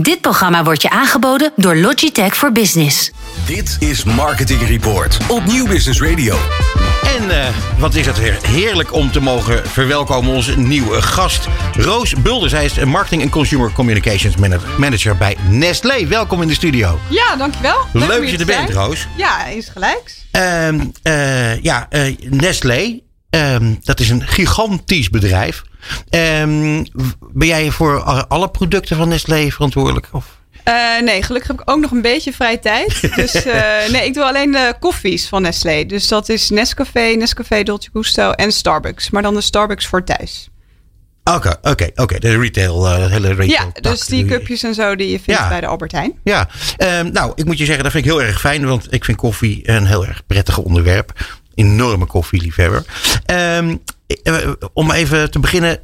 Dit 0.00 0.20
programma 0.20 0.64
wordt 0.64 0.82
je 0.82 0.90
aangeboden 0.90 1.52
door 1.56 1.76
Logitech 1.76 2.36
voor 2.36 2.52
Business. 2.52 3.10
Dit 3.46 3.76
is 3.80 4.04
Marketing 4.04 4.62
Report 4.68 5.18
op 5.28 5.44
Nieuw 5.44 5.66
Business 5.66 6.00
Radio. 6.00 6.36
En 7.16 7.24
uh, 7.24 7.48
wat 7.78 7.94
is 7.94 8.06
het 8.06 8.18
weer 8.18 8.38
heerlijk 8.42 8.92
om 8.92 9.10
te 9.12 9.20
mogen 9.20 9.68
verwelkomen 9.68 10.34
onze 10.34 10.58
nieuwe 10.58 11.02
gast. 11.02 11.48
Roos 11.76 12.14
Bulder. 12.14 12.48
Zij 12.48 12.64
is 12.64 12.84
Marketing 12.84 13.22
en 13.22 13.30
Consumer 13.30 13.72
Communications 13.72 14.36
Manager 14.78 15.16
bij 15.16 15.36
Nestlé. 15.48 16.06
Welkom 16.06 16.42
in 16.42 16.48
de 16.48 16.54
studio. 16.54 16.98
Ja, 17.08 17.36
dankjewel. 17.36 17.86
Leuk, 17.92 18.08
Leuk 18.08 18.20
dat 18.20 18.30
je 18.30 18.38
er 18.38 18.46
bent, 18.46 18.70
Roos. 18.70 19.06
Ja, 19.16 19.46
is 19.46 19.68
gelijks. 19.68 20.26
Uh, 20.32 20.68
uh, 21.02 21.62
ja, 21.62 21.88
Nestlé. 22.20 23.00
Ehm, 23.30 23.74
dat 23.82 24.00
is 24.00 24.10
een 24.10 24.26
gigantisch 24.26 25.10
bedrijf. 25.10 25.62
Um, 26.10 26.86
ben 27.32 27.46
jij 27.46 27.70
voor 27.70 28.02
alle 28.28 28.48
producten 28.48 28.96
van 28.96 29.08
Nestlé 29.08 29.50
verantwoordelijk? 29.50 30.08
Of? 30.12 30.38
Uh, 30.68 31.00
nee, 31.00 31.22
gelukkig 31.22 31.48
heb 31.48 31.60
ik 31.60 31.70
ook 31.70 31.80
nog 31.80 31.90
een 31.90 32.02
beetje 32.02 32.32
vrije 32.32 32.58
tijd. 32.58 33.00
Dus 33.16 33.46
uh, 33.46 33.52
nee, 33.90 34.04
ik 34.06 34.14
doe 34.14 34.24
alleen 34.24 34.50
de 34.50 34.74
koffies 34.80 35.28
van 35.28 35.42
Nestlé. 35.42 35.84
Dus 35.86 36.08
dat 36.08 36.28
is 36.28 36.50
Nescafé, 36.50 37.00
Nescafé 37.00 37.62
Dolce 37.62 37.90
Gusto 37.92 38.30
en 38.30 38.52
Starbucks. 38.52 39.10
Maar 39.10 39.22
dan 39.22 39.34
de 39.34 39.40
Starbucks 39.40 39.86
voor 39.86 40.04
thuis. 40.04 40.48
Oké, 41.34 41.56
oké, 41.62 41.90
oké. 41.94 42.18
De 42.18 42.38
retail, 42.38 42.86
uh, 42.86 43.10
hele 43.10 43.28
retail. 43.28 43.72
Ja, 43.74 43.80
dus 43.80 44.06
die 44.06 44.24
cupjes 44.24 44.62
en 44.62 44.74
zo 44.74 44.96
die 44.96 45.10
je 45.10 45.20
vindt 45.20 45.40
ja. 45.40 45.48
bij 45.48 45.60
de 45.60 45.66
Albert 45.66 45.92
Heijn. 45.92 46.18
Ja, 46.24 46.48
um, 46.78 47.12
nou, 47.12 47.32
ik 47.34 47.44
moet 47.44 47.58
je 47.58 47.64
zeggen, 47.64 47.82
dat 47.82 47.92
vind 47.92 48.04
ik 48.04 48.10
heel 48.10 48.22
erg 48.22 48.40
fijn. 48.40 48.66
Want 48.66 48.92
ik 48.92 49.04
vind 49.04 49.16
koffie 49.16 49.70
een 49.70 49.86
heel 49.86 50.06
erg 50.06 50.26
prettig 50.26 50.58
onderwerp. 50.58 51.12
Enorme 51.54 52.06
koffieliefhebber. 52.06 52.84
Um, 53.26 53.82
om 54.72 54.90
even 54.90 55.30
te 55.30 55.38
beginnen. 55.38 55.80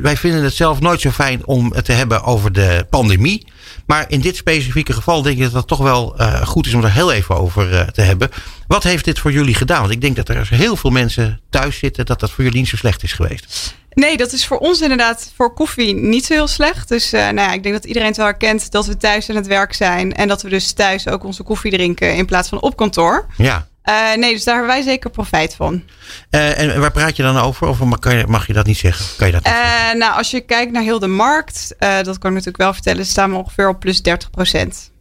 Wij 0.00 0.16
vinden 0.16 0.42
het 0.42 0.54
zelf 0.54 0.80
nooit 0.80 1.00
zo 1.00 1.10
fijn 1.10 1.46
om 1.46 1.72
het 1.72 1.84
te 1.84 1.92
hebben 1.92 2.22
over 2.22 2.52
de 2.52 2.86
pandemie. 2.90 3.46
Maar 3.86 4.04
in 4.08 4.20
dit 4.20 4.36
specifieke 4.36 4.92
geval 4.92 5.22
denk 5.22 5.36
ik 5.36 5.42
dat 5.42 5.52
het 5.52 5.66
toch 5.66 5.78
wel 5.78 6.20
uh, 6.20 6.42
goed 6.42 6.66
is 6.66 6.74
om 6.74 6.84
er 6.84 6.92
heel 6.92 7.12
even 7.12 7.36
over 7.36 7.72
uh, 7.72 7.80
te 7.80 8.00
hebben. 8.00 8.28
Wat 8.66 8.82
heeft 8.82 9.04
dit 9.04 9.18
voor 9.18 9.32
jullie 9.32 9.54
gedaan? 9.54 9.80
Want 9.80 9.92
ik 9.92 10.00
denk 10.00 10.16
dat 10.16 10.28
er 10.28 10.48
heel 10.50 10.76
veel 10.76 10.90
mensen 10.90 11.40
thuis 11.50 11.78
zitten 11.78 12.06
dat 12.06 12.20
dat 12.20 12.30
voor 12.30 12.44
jullie 12.44 12.58
niet 12.58 12.68
zo 12.68 12.76
slecht 12.76 13.02
is 13.02 13.12
geweest. 13.12 13.74
Nee, 13.90 14.16
dat 14.16 14.32
is 14.32 14.46
voor 14.46 14.58
ons 14.58 14.80
inderdaad 14.80 15.32
voor 15.36 15.54
koffie 15.54 15.94
niet 15.94 16.24
zo 16.24 16.32
heel 16.34 16.46
slecht. 16.46 16.88
Dus 16.88 17.14
uh, 17.14 17.20
nou 17.20 17.34
ja, 17.34 17.52
ik 17.52 17.62
denk 17.62 17.74
dat 17.74 17.84
iedereen 17.84 18.08
het 18.08 18.16
wel 18.16 18.26
herkent 18.26 18.70
dat 18.70 18.86
we 18.86 18.96
thuis 18.96 19.30
aan 19.30 19.36
het 19.36 19.46
werk 19.46 19.72
zijn. 19.72 20.14
En 20.14 20.28
dat 20.28 20.42
we 20.42 20.48
dus 20.48 20.72
thuis 20.72 21.08
ook 21.08 21.24
onze 21.24 21.42
koffie 21.42 21.70
drinken 21.70 22.16
in 22.16 22.26
plaats 22.26 22.48
van 22.48 22.60
op 22.60 22.76
kantoor. 22.76 23.26
Ja. 23.36 23.68
Uh, 23.88 24.14
nee, 24.14 24.32
dus 24.32 24.44
daar 24.44 24.54
hebben 24.54 24.74
wij 24.74 24.82
zeker 24.82 25.10
profijt 25.10 25.54
van. 25.54 25.82
Uh, 26.30 26.58
en 26.58 26.80
waar 26.80 26.92
praat 26.92 27.16
je 27.16 27.22
dan 27.22 27.36
over? 27.36 27.68
Of 27.68 27.80
mag, 27.80 28.12
je, 28.12 28.24
mag 28.28 28.46
je 28.46 28.52
dat 28.52 28.66
niet 28.66 28.78
zeggen? 28.78 29.06
Kan 29.16 29.26
je 29.26 29.32
dat 29.32 29.46
uh, 29.46 29.92
nou, 29.92 30.16
als 30.16 30.30
je 30.30 30.40
kijkt 30.40 30.72
naar 30.72 30.82
heel 30.82 30.98
de 30.98 31.06
markt, 31.06 31.74
dat 31.78 32.04
kan 32.04 32.30
ik 32.30 32.36
natuurlijk 32.36 32.56
wel 32.56 32.72
vertellen, 32.72 33.06
staan 33.06 33.30
we 33.30 33.36
ongeveer 33.36 33.68
op 33.68 33.80
plus 33.80 34.02
30 34.02 34.30
procent. 34.30 34.92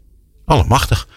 Allemachtig. 0.46 1.08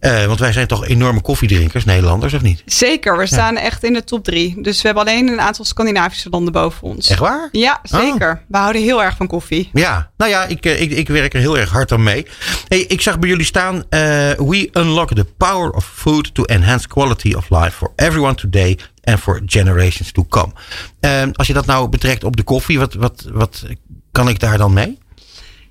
Uh, 0.00 0.24
want 0.24 0.40
wij 0.40 0.52
zijn 0.52 0.66
toch 0.66 0.86
enorme 0.86 1.20
koffiedrinkers, 1.20 1.84
Nederlanders, 1.84 2.34
of 2.34 2.42
niet? 2.42 2.62
Zeker, 2.66 3.18
we 3.18 3.26
staan 3.26 3.56
echt 3.56 3.84
in 3.84 3.92
de 3.92 4.04
top 4.04 4.24
drie. 4.24 4.62
Dus 4.62 4.76
we 4.76 4.86
hebben 4.86 5.04
alleen 5.04 5.28
een 5.28 5.40
aantal 5.40 5.64
Scandinavische 5.64 6.28
landen 6.28 6.52
boven 6.52 6.82
ons. 6.82 7.08
Echt 7.08 7.18
waar? 7.18 7.48
Ja, 7.52 7.80
zeker. 7.82 8.30
Oh. 8.30 8.48
We 8.48 8.56
houden 8.56 8.82
heel 8.82 9.02
erg 9.02 9.16
van 9.16 9.26
koffie. 9.26 9.70
Ja, 9.72 10.10
nou 10.16 10.30
ja, 10.30 10.44
ik, 10.44 10.64
ik, 10.64 10.90
ik 10.90 11.08
werk 11.08 11.34
er 11.34 11.40
heel 11.40 11.58
erg 11.58 11.70
hard 11.70 11.92
aan 11.92 12.02
mee. 12.02 12.26
Hey, 12.68 12.78
ik 12.80 13.00
zag 13.00 13.18
bij 13.18 13.28
jullie 13.28 13.44
staan: 13.44 13.74
uh, 13.74 13.82
We 14.30 14.68
unlock 14.72 15.14
the 15.14 15.24
power 15.24 15.70
of 15.70 15.90
food 15.94 16.34
to 16.34 16.44
enhance 16.44 16.88
quality 16.88 17.34
of 17.34 17.50
life 17.50 17.70
for 17.70 17.92
everyone 17.96 18.34
today 18.34 18.78
and 19.04 19.20
for 19.20 19.42
generations 19.46 20.12
to 20.12 20.24
come. 20.28 20.52
Uh, 21.00 21.22
als 21.32 21.46
je 21.46 21.52
dat 21.52 21.66
nou 21.66 21.88
betrekt 21.88 22.24
op 22.24 22.36
de 22.36 22.42
koffie, 22.42 22.78
wat, 22.78 22.94
wat, 22.94 23.28
wat 23.32 23.64
kan 24.12 24.28
ik 24.28 24.40
daar 24.40 24.58
dan 24.58 24.72
mee? 24.72 24.98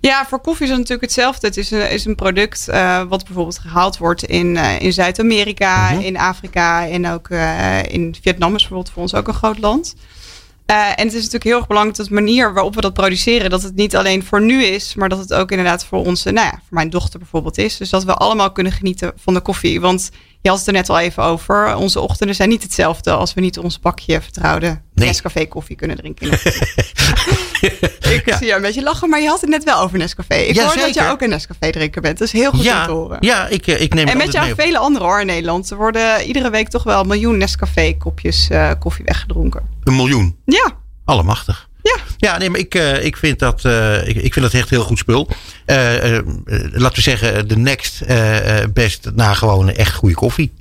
Ja, 0.01 0.25
voor 0.27 0.39
koffie 0.39 0.63
is 0.63 0.69
het 0.69 0.79
natuurlijk 0.79 1.07
hetzelfde. 1.07 1.47
Het 1.47 1.57
is 1.57 1.71
een, 1.71 1.91
is 1.91 2.05
een 2.05 2.15
product 2.15 2.67
uh, 2.69 3.03
wat 3.03 3.25
bijvoorbeeld 3.25 3.59
gehaald 3.59 3.97
wordt 3.97 4.23
in, 4.23 4.55
uh, 4.55 4.79
in 4.79 4.93
Zuid-Amerika, 4.93 5.91
uh 5.91 5.97
-huh. 5.97 6.05
in 6.05 6.17
Afrika 6.17 6.87
en 6.87 7.07
ook 7.07 7.29
uh, 7.29 7.83
in 7.83 8.15
Vietnam 8.21 8.55
is 8.55 8.61
bijvoorbeeld 8.61 8.89
voor 8.93 9.01
ons 9.01 9.13
ook 9.13 9.27
een 9.27 9.33
groot 9.33 9.59
land. 9.59 9.95
en 10.65 11.05
het 11.05 11.07
is 11.07 11.13
natuurlijk 11.13 11.43
heel 11.43 11.57
erg 11.57 11.67
belangrijk 11.67 11.97
dat 11.97 12.07
de 12.07 12.13
manier 12.13 12.53
waarop 12.53 12.75
we 12.75 12.81
dat 12.81 12.93
produceren, 12.93 13.49
dat 13.49 13.63
het 13.63 13.75
niet 13.75 13.95
alleen 13.95 14.23
voor 14.23 14.41
nu 14.41 14.63
is, 14.63 14.95
maar 14.95 15.09
dat 15.09 15.19
het 15.19 15.33
ook 15.33 15.51
inderdaad 15.51 15.85
voor 15.85 16.05
onze, 16.05 16.31
nou 16.31 16.47
ja, 16.47 16.53
voor 16.53 16.61
mijn 16.69 16.89
dochter 16.89 17.19
bijvoorbeeld 17.19 17.57
is. 17.57 17.77
Dus 17.77 17.89
dat 17.89 18.03
we 18.03 18.13
allemaal 18.13 18.51
kunnen 18.51 18.71
genieten 18.73 19.13
van 19.15 19.33
de 19.33 19.41
koffie. 19.41 19.81
Want 19.81 20.09
je 20.41 20.49
had 20.49 20.57
het 20.57 20.67
er 20.67 20.73
net 20.73 20.89
al 20.89 20.99
even 20.99 21.23
over. 21.23 21.75
Onze 21.75 21.99
ochtenden 21.99 22.35
zijn 22.35 22.49
niet 22.49 22.63
hetzelfde 22.63 23.11
als 23.11 23.33
we 23.33 23.41
niet 23.41 23.57
ons 23.57 23.79
bakje 23.79 24.21
vertrouwde 24.21 24.81
nee. 25.01 25.09
Nescafé 25.09 25.45
koffie 25.45 25.75
kunnen 25.75 25.97
drinken. 25.97 26.31
ik 28.15 28.21
ja. 28.25 28.37
zie 28.37 28.47
je 28.47 28.53
een 28.53 28.61
beetje 28.61 28.83
lachen, 28.83 29.09
maar 29.09 29.21
je 29.21 29.27
had 29.27 29.41
het 29.41 29.49
net 29.49 29.63
wel 29.63 29.79
over 29.79 29.97
Nescafé. 29.97 30.35
Ik 30.35 30.55
ja, 30.55 30.61
hoor 30.61 30.71
zeker. 30.71 30.93
dat 30.93 31.03
je 31.03 31.09
ook 31.09 31.21
een 31.21 31.29
Nescafé 31.29 31.71
drinker 31.71 32.01
bent. 32.01 32.17
Dat 32.17 32.27
is 32.27 32.33
heel 32.33 32.51
goed 32.51 32.63
ja, 32.63 32.79
om 32.79 32.85
te 32.85 32.91
horen. 32.91 33.17
Ja, 33.19 33.47
ik, 33.47 33.67
ik 33.67 33.93
neem 33.93 34.07
En 34.07 34.17
met 34.17 34.31
jou 34.31 34.53
vele 34.55 34.77
anderen 34.77 35.07
hoor 35.07 35.19
in 35.19 35.25
Nederland. 35.25 35.69
Er 35.69 35.77
worden 35.77 36.25
iedere 36.25 36.49
week 36.49 36.67
toch 36.67 36.83
wel 36.83 36.99
een 36.99 37.07
miljoen 37.07 37.37
Nescafé 37.37 37.93
kopjes 37.97 38.47
uh, 38.51 38.71
koffie 38.79 39.05
weggedronken. 39.05 39.61
Een 39.83 39.95
miljoen? 39.95 40.37
Ja. 40.45 40.71
Allemachtig. 41.05 41.69
Ja. 41.81 41.97
Ja, 42.17 42.37
nee, 42.37 42.49
maar 42.49 42.59
ik, 42.59 42.75
uh, 42.75 43.05
ik, 43.05 43.17
vind 43.17 43.39
dat, 43.39 43.63
uh, 43.65 44.07
ik, 44.07 44.15
ik 44.15 44.33
vind 44.33 44.45
dat 44.45 44.53
echt 44.53 44.69
heel 44.69 44.83
goed 44.83 44.97
spul. 44.97 45.27
Uh, 45.65 46.19
laten 46.71 46.95
we 46.95 47.01
zeggen, 47.01 47.47
de 47.47 47.57
next 47.57 48.03
best 48.73 49.09
na 49.15 49.33
gewoon 49.33 49.69
echt 49.69 49.93
goede 49.93 50.15
koffie. 50.15 50.51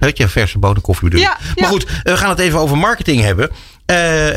Weet 0.00 0.16
je, 0.16 0.28
verse 0.28 0.58
bodemkoffie 0.58 1.08
bedoel 1.08 1.24
ja, 1.24 1.38
Maar 1.54 1.68
goed, 1.68 1.86
we 2.02 2.16
gaan 2.16 2.28
het 2.28 2.38
even 2.38 2.58
over 2.58 2.78
marketing 2.78 3.20
hebben. 3.20 3.50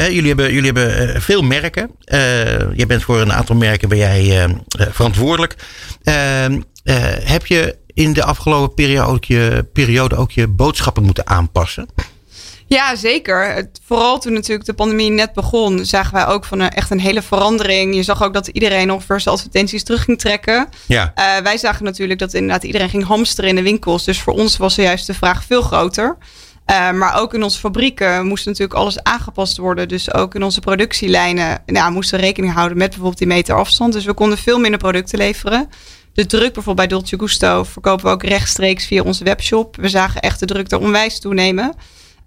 jullie 0.09 0.27
hebben, 0.27 0.53
jullie 0.53 0.71
hebben 0.71 1.21
veel 1.21 1.41
merken. 1.41 1.91
je 2.73 2.83
bent 2.87 3.03
voor 3.03 3.21
een 3.21 3.33
aantal 3.33 3.55
merken 3.55 3.89
ben 3.89 3.97
jij 3.97 4.49
verantwoordelijk. 4.91 5.55
Ehm, 6.03 6.61
heb 7.23 7.45
je 7.45 7.77
in 7.93 8.13
de 8.13 8.23
afgelopen 8.23 8.73
periode 8.73 9.11
ook 9.11 9.25
je, 9.25 9.65
periode 9.73 10.15
ook 10.15 10.31
je 10.31 10.47
boodschappen 10.47 11.03
moeten 11.03 11.27
aanpassen? 11.27 11.87
Ja, 12.73 12.95
zeker. 12.95 13.69
Vooral 13.85 14.19
toen 14.19 14.33
natuurlijk 14.33 14.65
de 14.65 14.73
pandemie 14.73 15.09
net 15.09 15.33
begon, 15.33 15.85
zagen 15.85 16.13
wij 16.13 16.25
ook 16.25 16.45
van 16.45 16.59
een, 16.59 16.69
echt 16.69 16.89
een 16.89 16.99
hele 16.99 17.21
verandering. 17.21 17.95
Je 17.95 18.03
zag 18.03 18.23
ook 18.23 18.33
dat 18.33 18.47
iedereen 18.47 18.91
ongeveer 18.91 19.19
zijn 19.19 19.35
advertenties 19.35 19.83
terug 19.83 20.03
ging 20.03 20.19
trekken. 20.19 20.67
Ja. 20.85 21.13
Uh, 21.15 21.43
wij 21.43 21.57
zagen 21.57 21.85
natuurlijk 21.85 22.19
dat 22.19 22.33
inderdaad 22.33 22.63
iedereen 22.63 22.89
ging 22.89 23.05
hamsteren 23.05 23.49
in 23.49 23.55
de 23.55 23.61
winkels. 23.61 24.03
Dus 24.03 24.21
voor 24.21 24.33
ons 24.33 24.57
was 24.57 24.75
juist 24.75 25.07
de 25.07 25.13
vraag 25.13 25.43
veel 25.43 25.61
groter. 25.61 26.17
Uh, 26.71 26.91
maar 26.91 27.19
ook 27.19 27.33
in 27.33 27.43
onze 27.43 27.59
fabrieken 27.59 28.25
moest 28.25 28.45
natuurlijk 28.45 28.79
alles 28.79 29.03
aangepast 29.03 29.57
worden. 29.57 29.87
Dus 29.87 30.13
ook 30.13 30.35
in 30.35 30.43
onze 30.43 30.59
productielijnen 30.59 31.63
nou, 31.65 31.91
moesten 31.91 32.19
we 32.19 32.25
rekening 32.25 32.53
houden 32.53 32.77
met 32.77 32.87
bijvoorbeeld 32.87 33.17
die 33.17 33.27
meter 33.27 33.55
afstand. 33.55 33.93
Dus 33.93 34.05
we 34.05 34.13
konden 34.13 34.37
veel 34.37 34.59
minder 34.59 34.79
producten 34.79 35.17
leveren. 35.17 35.69
De 36.13 36.25
druk 36.25 36.53
bijvoorbeeld 36.53 36.87
bij 36.87 36.97
Dolce 36.97 37.19
Gusto 37.19 37.63
verkopen 37.63 38.05
we 38.05 38.11
ook 38.11 38.23
rechtstreeks 38.23 38.85
via 38.85 39.03
onze 39.03 39.23
webshop. 39.23 39.75
We 39.75 39.89
zagen 39.89 40.21
echt 40.21 40.39
de 40.39 40.45
druk 40.45 40.71
er 40.71 40.79
onwijs 40.79 41.19
toenemen. 41.19 41.75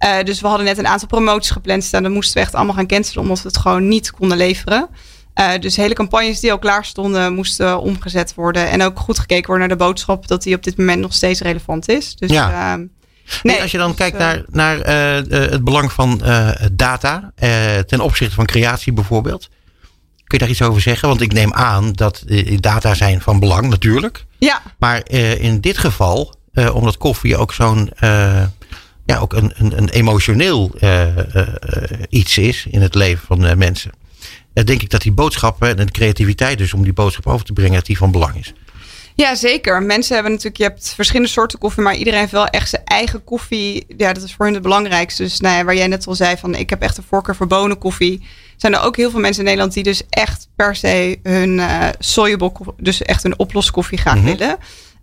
Uh, 0.05 0.23
dus 0.23 0.41
we 0.41 0.47
hadden 0.47 0.65
net 0.65 0.77
een 0.77 0.87
aantal 0.87 1.07
promoties 1.07 1.51
gepland 1.51 1.83
staan. 1.83 2.03
Dan 2.03 2.11
moesten 2.11 2.33
we 2.33 2.39
echt 2.39 2.55
allemaal 2.55 2.75
gaan 2.75 2.87
cancelen 2.87 3.23
omdat 3.23 3.41
we 3.41 3.47
het 3.47 3.57
gewoon 3.57 3.87
niet 3.87 4.11
konden 4.11 4.37
leveren. 4.37 4.89
Uh, 5.35 5.51
dus 5.59 5.75
hele 5.75 5.93
campagnes 5.93 6.39
die 6.39 6.51
al 6.51 6.59
klaar 6.59 6.85
stonden 6.85 7.33
moesten 7.33 7.79
omgezet 7.79 8.33
worden. 8.33 8.69
En 8.69 8.83
ook 8.83 8.99
goed 8.99 9.19
gekeken 9.19 9.47
worden 9.47 9.67
naar 9.67 9.77
de 9.77 9.83
boodschap 9.83 10.27
dat 10.27 10.43
die 10.43 10.55
op 10.55 10.63
dit 10.63 10.77
moment 10.77 11.01
nog 11.01 11.13
steeds 11.13 11.41
relevant 11.41 11.89
is. 11.89 12.15
Dus, 12.15 12.31
ja. 12.31 12.77
Uh, 12.77 12.83
nee, 13.43 13.55
en 13.55 13.61
als 13.61 13.71
je 13.71 13.77
dan 13.77 13.87
dus, 13.87 13.97
kijkt 13.97 14.17
naar, 14.17 14.43
naar 14.47 14.77
het 15.29 15.63
belang 15.63 15.91
van 15.91 16.21
data 16.71 17.31
ten 17.85 17.99
opzichte 17.99 18.35
van 18.35 18.45
creatie 18.45 18.93
bijvoorbeeld. 18.93 19.49
Kun 20.23 20.37
je 20.37 20.37
daar 20.37 20.49
iets 20.49 20.61
over 20.61 20.81
zeggen? 20.81 21.07
Want 21.07 21.21
ik 21.21 21.33
neem 21.33 21.53
aan 21.53 21.91
dat 21.91 22.23
data 22.59 22.93
zijn 22.93 23.21
van 23.21 23.39
belang 23.39 23.69
natuurlijk. 23.69 24.25
Ja. 24.37 24.61
Maar 24.77 25.09
in 25.39 25.61
dit 25.61 25.77
geval, 25.77 26.35
omdat 26.73 26.97
koffie 26.97 27.37
ook 27.37 27.53
zo'n 27.53 27.91
ja, 29.07 29.17
ook 29.17 29.33
een, 29.33 29.51
een, 29.55 29.77
een 29.77 29.89
emotioneel 29.89 30.71
uh, 30.79 31.17
uh, 31.17 31.43
iets 32.09 32.37
is 32.37 32.65
in 32.69 32.81
het 32.81 32.95
leven 32.95 33.25
van 33.27 33.45
uh, 33.45 33.53
mensen. 33.53 33.91
denk 34.53 34.81
ik 34.81 34.89
dat 34.89 35.01
die 35.01 35.11
boodschappen 35.11 35.77
en 35.77 35.85
de 35.85 35.91
creativiteit 35.91 36.57
dus 36.57 36.73
om 36.73 36.83
die 36.83 36.93
boodschap 36.93 37.27
over 37.27 37.45
te 37.45 37.53
brengen, 37.53 37.73
dat 37.73 37.85
die 37.85 37.97
van 37.97 38.11
belang 38.11 38.35
is. 38.35 38.53
Ja, 39.15 39.35
zeker. 39.35 39.83
Mensen 39.83 40.13
hebben 40.13 40.31
natuurlijk, 40.31 40.57
je 40.57 40.67
hebt 40.67 40.93
verschillende 40.95 41.31
soorten 41.31 41.59
koffie, 41.59 41.83
maar 41.83 41.95
iedereen 41.95 42.19
heeft 42.19 42.31
wel 42.31 42.47
echt 42.47 42.69
zijn 42.69 42.81
eigen 42.85 43.23
koffie. 43.23 43.85
Ja, 43.97 44.13
dat 44.13 44.23
is 44.23 44.33
voor 44.33 44.45
hen 44.45 44.53
het 44.53 44.63
belangrijkste. 44.63 45.23
Dus 45.23 45.39
nou 45.39 45.57
ja, 45.57 45.63
waar 45.63 45.75
jij 45.75 45.87
net 45.87 46.07
al 46.07 46.15
zei 46.15 46.37
van, 46.37 46.55
ik 46.55 46.69
heb 46.69 46.81
echt 46.81 46.97
een 46.97 47.03
voorkeur 47.07 47.35
voor 47.35 47.47
bonenkoffie. 47.47 48.25
Zijn 48.57 48.73
er 48.73 48.81
ook 48.81 48.95
heel 48.95 49.11
veel 49.11 49.19
mensen 49.19 49.39
in 49.39 49.45
Nederland 49.45 49.73
die 49.73 49.83
dus 49.83 50.01
echt 50.09 50.47
per 50.55 50.75
se 50.75 51.19
hun 51.23 51.57
uh, 51.57 51.87
soluble, 51.99 52.51
dus 52.77 53.01
echt 53.01 53.23
een 53.23 53.39
oploskoffie 53.39 53.97
graag 53.97 54.15
mm 54.15 54.25
-hmm. 54.25 54.37
willen. 54.37 54.57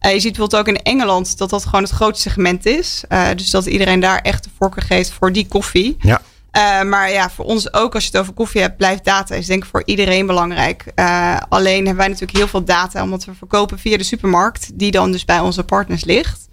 Uh, 0.04 0.12
je 0.12 0.20
ziet 0.20 0.36
bijvoorbeeld 0.36 0.60
ook 0.60 0.74
in 0.74 0.82
Engeland 0.82 1.38
dat 1.38 1.50
dat 1.50 1.64
gewoon 1.64 1.82
het 1.82 1.92
grootste 1.92 2.28
segment 2.28 2.66
is. 2.66 3.04
Uh, 3.08 3.28
dus 3.36 3.50
dat 3.50 3.66
iedereen 3.66 4.00
daar 4.00 4.18
echt 4.18 4.44
de 4.44 4.50
voorkeur 4.58 4.82
geeft 4.82 5.10
voor 5.10 5.32
die 5.32 5.46
koffie. 5.46 5.96
Ja. 6.00 6.20
Uh, 6.56 6.82
maar 6.90 7.10
ja, 7.10 7.30
voor 7.30 7.44
ons 7.44 7.72
ook, 7.72 7.94
als 7.94 8.04
je 8.04 8.10
het 8.10 8.20
over 8.20 8.32
koffie 8.32 8.60
hebt, 8.60 8.76
blijft 8.76 9.04
data. 9.04 9.34
Is 9.34 9.46
denk 9.46 9.64
ik 9.64 9.70
voor 9.70 9.82
iedereen 9.84 10.26
belangrijk. 10.26 10.84
alleen 11.48 11.76
hebben 11.76 11.96
wij 11.96 12.08
natuurlijk 12.08 12.38
heel 12.38 12.48
veel 12.48 12.64
data, 12.64 13.02
omdat 13.02 13.24
we 13.24 13.34
verkopen 13.34 13.78
via 13.78 13.96
de 13.96 14.04
supermarkt, 14.04 14.70
die 14.78 14.90
dan 14.90 15.12
dus 15.12 15.24
bij 15.24 15.40
onze 15.40 15.64
partners 15.64 16.04
ligt. 16.04 16.48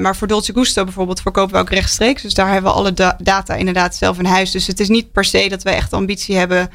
maar 0.00 0.16
voor 0.16 0.26
Dolce 0.26 0.52
Gusto 0.52 0.84
bijvoorbeeld 0.84 1.20
verkopen 1.20 1.54
we 1.54 1.60
ook 1.60 1.70
rechtstreeks. 1.70 2.22
Dus 2.22 2.34
daar 2.34 2.52
hebben 2.52 2.70
we 2.70 2.76
alle 2.76 2.92
da 2.92 3.16
data 3.22 3.54
inderdaad 3.54 3.96
zelf 3.96 4.18
in 4.18 4.24
huis. 4.24 4.50
Dus 4.50 4.66
het 4.66 4.80
is 4.80 4.88
niet 4.88 5.12
per 5.12 5.24
se 5.24 5.48
dat 5.48 5.62
we 5.62 5.70
echt 5.70 5.92
ambitie 5.92 6.36
hebben 6.36 6.70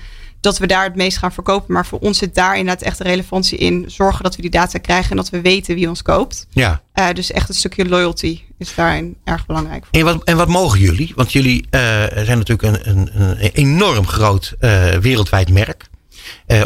dat 0.45 0.57
we 0.57 0.67
daar 0.67 0.83
het 0.83 0.95
meest 0.95 1.17
gaan 1.17 1.31
verkopen. 1.31 1.73
Maar 1.73 1.85
voor 1.85 1.99
ons 1.99 2.17
zit 2.17 2.35
daar 2.35 2.57
inderdaad 2.57 2.83
echt 2.83 2.97
de 2.97 3.03
relevantie 3.03 3.57
in. 3.57 3.85
Zorgen 3.87 4.23
dat 4.23 4.35
we 4.35 4.41
die 4.41 4.51
data 4.51 4.79
krijgen 4.79 5.09
en 5.09 5.17
dat 5.17 5.29
we 5.29 5.41
weten 5.41 5.75
wie 5.75 5.89
ons 5.89 6.01
koopt. 6.01 6.47
Ja. 6.49 6.81
Uh, 6.95 7.09
dus 7.13 7.31
echt 7.31 7.49
een 7.49 7.55
stukje 7.55 7.87
loyalty 7.87 8.41
is 8.57 8.75
daarin 8.75 9.17
erg 9.23 9.45
belangrijk. 9.45 9.85
Voor. 9.85 9.99
En, 9.99 10.05
wat, 10.05 10.23
en 10.23 10.37
wat 10.37 10.47
mogen 10.47 10.79
jullie? 10.79 11.11
Want 11.15 11.31
jullie 11.31 11.67
uh, 11.71 11.79
zijn 12.13 12.37
natuurlijk 12.37 12.61
een, 12.61 12.89
een, 12.89 13.09
een 13.13 13.51
enorm 13.53 14.07
groot 14.07 14.55
uh, 14.59 14.89
wereldwijd 14.89 15.49
merk. 15.49 15.87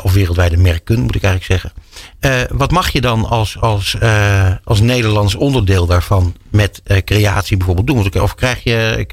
Of 0.01 0.13
wereldwijde 0.13 0.57
merken, 0.57 0.99
moet 1.01 1.15
ik 1.15 1.23
eigenlijk 1.23 1.61
zeggen. 1.61 2.57
Wat 2.57 2.71
mag 2.71 2.89
je 2.89 3.01
dan 3.01 3.25
als, 3.25 3.59
als, 3.59 3.97
als 4.63 4.79
Nederlands 4.79 5.35
onderdeel 5.35 5.85
daarvan 5.85 6.35
met 6.51 6.81
creatie 7.05 7.57
bijvoorbeeld 7.57 7.87
doen? 7.87 8.21
Of 8.21 8.35
krijg 8.35 8.63
je, 8.63 9.05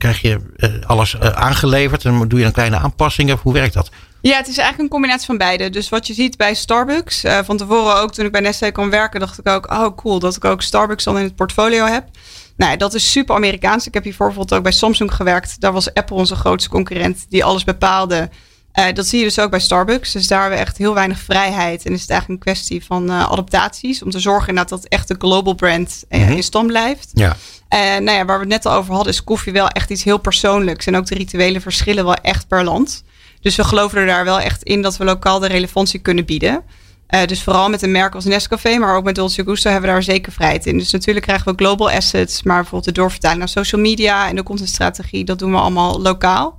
krijg 0.00 0.20
je 0.20 0.40
alles 0.86 1.20
aangeleverd 1.20 2.04
en 2.04 2.28
doe 2.28 2.38
je 2.38 2.44
dan 2.44 2.52
kleine 2.52 2.78
aanpassingen? 2.78 3.38
Hoe 3.42 3.52
werkt 3.52 3.74
dat? 3.74 3.90
Ja, 4.20 4.36
het 4.36 4.48
is 4.48 4.56
eigenlijk 4.56 4.78
een 4.78 4.98
combinatie 4.98 5.26
van 5.26 5.38
beide. 5.38 5.70
Dus 5.70 5.88
wat 5.88 6.06
je 6.06 6.14
ziet 6.14 6.36
bij 6.36 6.54
Starbucks, 6.54 7.22
van 7.44 7.56
tevoren 7.56 7.96
ook 7.96 8.12
toen 8.12 8.24
ik 8.24 8.32
bij 8.32 8.40
Nestlé 8.40 8.72
kon 8.72 8.90
werken, 8.90 9.20
dacht 9.20 9.38
ik 9.38 9.48
ook, 9.48 9.70
oh 9.70 9.96
cool, 9.96 10.18
dat 10.18 10.36
ik 10.36 10.44
ook 10.44 10.62
Starbucks 10.62 11.04
dan 11.04 11.18
in 11.18 11.24
het 11.24 11.34
portfolio 11.34 11.84
heb. 11.84 12.04
Nou, 12.56 12.76
dat 12.76 12.94
is 12.94 13.10
super 13.10 13.34
Amerikaans. 13.34 13.86
Ik 13.86 13.94
heb 13.94 14.02
hier 14.02 14.14
bijvoorbeeld 14.18 14.54
ook 14.54 14.62
bij 14.62 14.72
Samsung 14.72 15.14
gewerkt. 15.14 15.60
Daar 15.60 15.72
was 15.72 15.94
Apple 15.94 16.16
onze 16.16 16.34
grootste 16.34 16.70
concurrent 16.70 17.26
die 17.28 17.44
alles 17.44 17.64
bepaalde. 17.64 18.30
Uh, 18.74 18.84
dat 18.92 19.06
zie 19.06 19.18
je 19.18 19.24
dus 19.24 19.38
ook 19.38 19.50
bij 19.50 19.60
Starbucks. 19.60 20.12
Dus 20.12 20.26
daar 20.26 20.40
hebben 20.40 20.58
we 20.58 20.64
echt 20.64 20.78
heel 20.78 20.94
weinig 20.94 21.18
vrijheid. 21.18 21.84
En 21.84 21.92
is 21.92 22.00
het 22.00 22.10
eigenlijk 22.10 22.40
een 22.40 22.52
kwestie 22.52 22.84
van 22.84 23.10
uh, 23.10 23.30
adaptaties. 23.30 24.02
Om 24.02 24.10
te 24.10 24.20
zorgen 24.20 24.54
dat 24.54 24.68
dat 24.68 24.84
echt 24.84 25.08
de 25.08 25.14
global 25.18 25.54
brand 25.54 26.04
mm-hmm. 26.08 26.36
in 26.36 26.42
stand 26.42 26.66
blijft. 26.66 27.10
Ja. 27.14 27.36
Nou 27.78 28.10
ja, 28.10 28.24
waar 28.24 28.38
we 28.38 28.44
het 28.44 28.48
net 28.48 28.66
al 28.66 28.72
over 28.72 28.94
hadden, 28.94 29.12
is 29.12 29.24
koffie 29.24 29.52
wel 29.52 29.68
echt 29.68 29.90
iets 29.90 30.04
heel 30.04 30.18
persoonlijks. 30.18 30.86
En 30.86 30.96
ook 30.96 31.06
de 31.06 31.14
rituelen 31.14 31.60
verschillen 31.60 32.04
wel 32.04 32.14
echt 32.14 32.48
per 32.48 32.64
land. 32.64 33.04
Dus 33.40 33.56
we 33.56 33.64
geloven 33.64 33.98
er 33.98 34.06
daar 34.06 34.24
wel 34.24 34.40
echt 34.40 34.62
in 34.62 34.82
dat 34.82 34.96
we 34.96 35.04
lokaal 35.04 35.38
de 35.38 35.46
relevantie 35.46 36.00
kunnen 36.00 36.24
bieden. 36.24 36.62
dus 37.26 37.42
vooral 37.42 37.68
met 37.68 37.82
een 37.82 37.90
merk 37.90 38.14
als 38.14 38.24
Nescafé, 38.24 38.78
maar 38.78 38.96
ook 38.96 39.04
met 39.04 39.14
Dolce 39.14 39.44
Gusto 39.44 39.70
hebben 39.70 39.88
we 39.88 39.94
daar 39.94 40.02
zeker 40.02 40.32
vrijheid 40.32 40.66
in. 40.66 40.78
Dus 40.78 40.90
natuurlijk 40.90 41.26
krijgen 41.26 41.52
we 41.52 41.64
global 41.64 41.90
assets, 41.90 42.42
maar 42.42 42.56
bijvoorbeeld 42.56 42.94
de 42.94 43.00
doorvertaling 43.00 43.38
naar 43.38 43.48
social 43.48 43.80
media 43.80 44.28
en 44.28 44.36
de 44.36 44.42
contentstrategie, 44.42 45.24
dat 45.24 45.38
doen 45.38 45.50
we 45.50 45.58
allemaal 45.58 46.00
lokaal. 46.00 46.58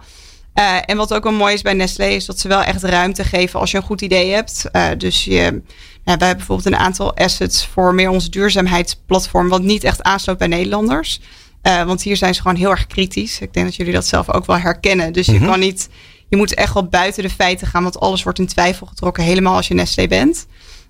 Uh, 0.56 0.78
en 0.86 0.98
wat 0.98 1.14
ook 1.14 1.24
wel 1.24 1.34
mooi 1.34 1.54
is 1.54 1.62
bij 1.62 1.74
Nestlé 1.74 2.06
is 2.06 2.26
dat 2.26 2.40
ze 2.40 2.48
wel 2.48 2.62
echt 2.62 2.84
ruimte 2.84 3.24
geven 3.24 3.60
als 3.60 3.72
je 3.72 3.78
een 3.78 3.84
goed 3.84 4.02
idee 4.02 4.32
hebt. 4.32 4.66
Uh, 4.72 4.88
dus 4.98 5.24
je, 5.24 5.62
nou, 6.04 6.18
wij 6.18 6.28
hebben 6.28 6.38
bijvoorbeeld 6.48 6.76
een 6.76 6.86
aantal 6.86 7.16
assets 7.16 7.66
voor 7.66 7.94
meer 7.94 8.10
ons 8.10 8.30
duurzaamheidsplatform, 8.30 9.50
wat 9.50 9.62
niet 9.62 9.84
echt 9.84 10.04
aansloot 10.04 10.38
bij 10.38 10.48
Nederlanders. 10.48 11.20
Uh, 11.64 11.84
want 11.84 12.02
hier 12.02 12.18
zijn 12.18 12.36
ze 12.36 12.42
gewoon 12.42 12.58
heel 12.58 12.70
erg 12.70 12.88
kritisch. 12.88 13.40
Ik 13.40 13.54
denk 13.54 13.66
dat 13.66 13.76
jullie 13.76 13.94
dat 13.94 14.08
zelf 14.08 14.30
ook 14.30 14.46
wel 14.46 14.58
herkennen. 14.58 15.14
Dus 15.14 15.26
je 15.26 15.40
kan 15.40 15.60
niet, 15.60 15.90
je 16.30 16.38
moet 16.38 16.54
echt 16.54 16.74
wel 16.74 16.86
buiten 16.86 17.24
de 17.24 17.30
feiten 17.30 17.68
gaan, 17.68 17.84
want 17.84 18.00
alles 18.00 18.24
wordt 18.24 18.40
in 18.40 18.48
twijfel 18.48 18.88
getrokken, 18.88 19.24
helemaal 19.24 19.56
als 19.56 19.68
je 19.68 19.74
Nestlé 19.74 20.08
bent. 20.08 20.48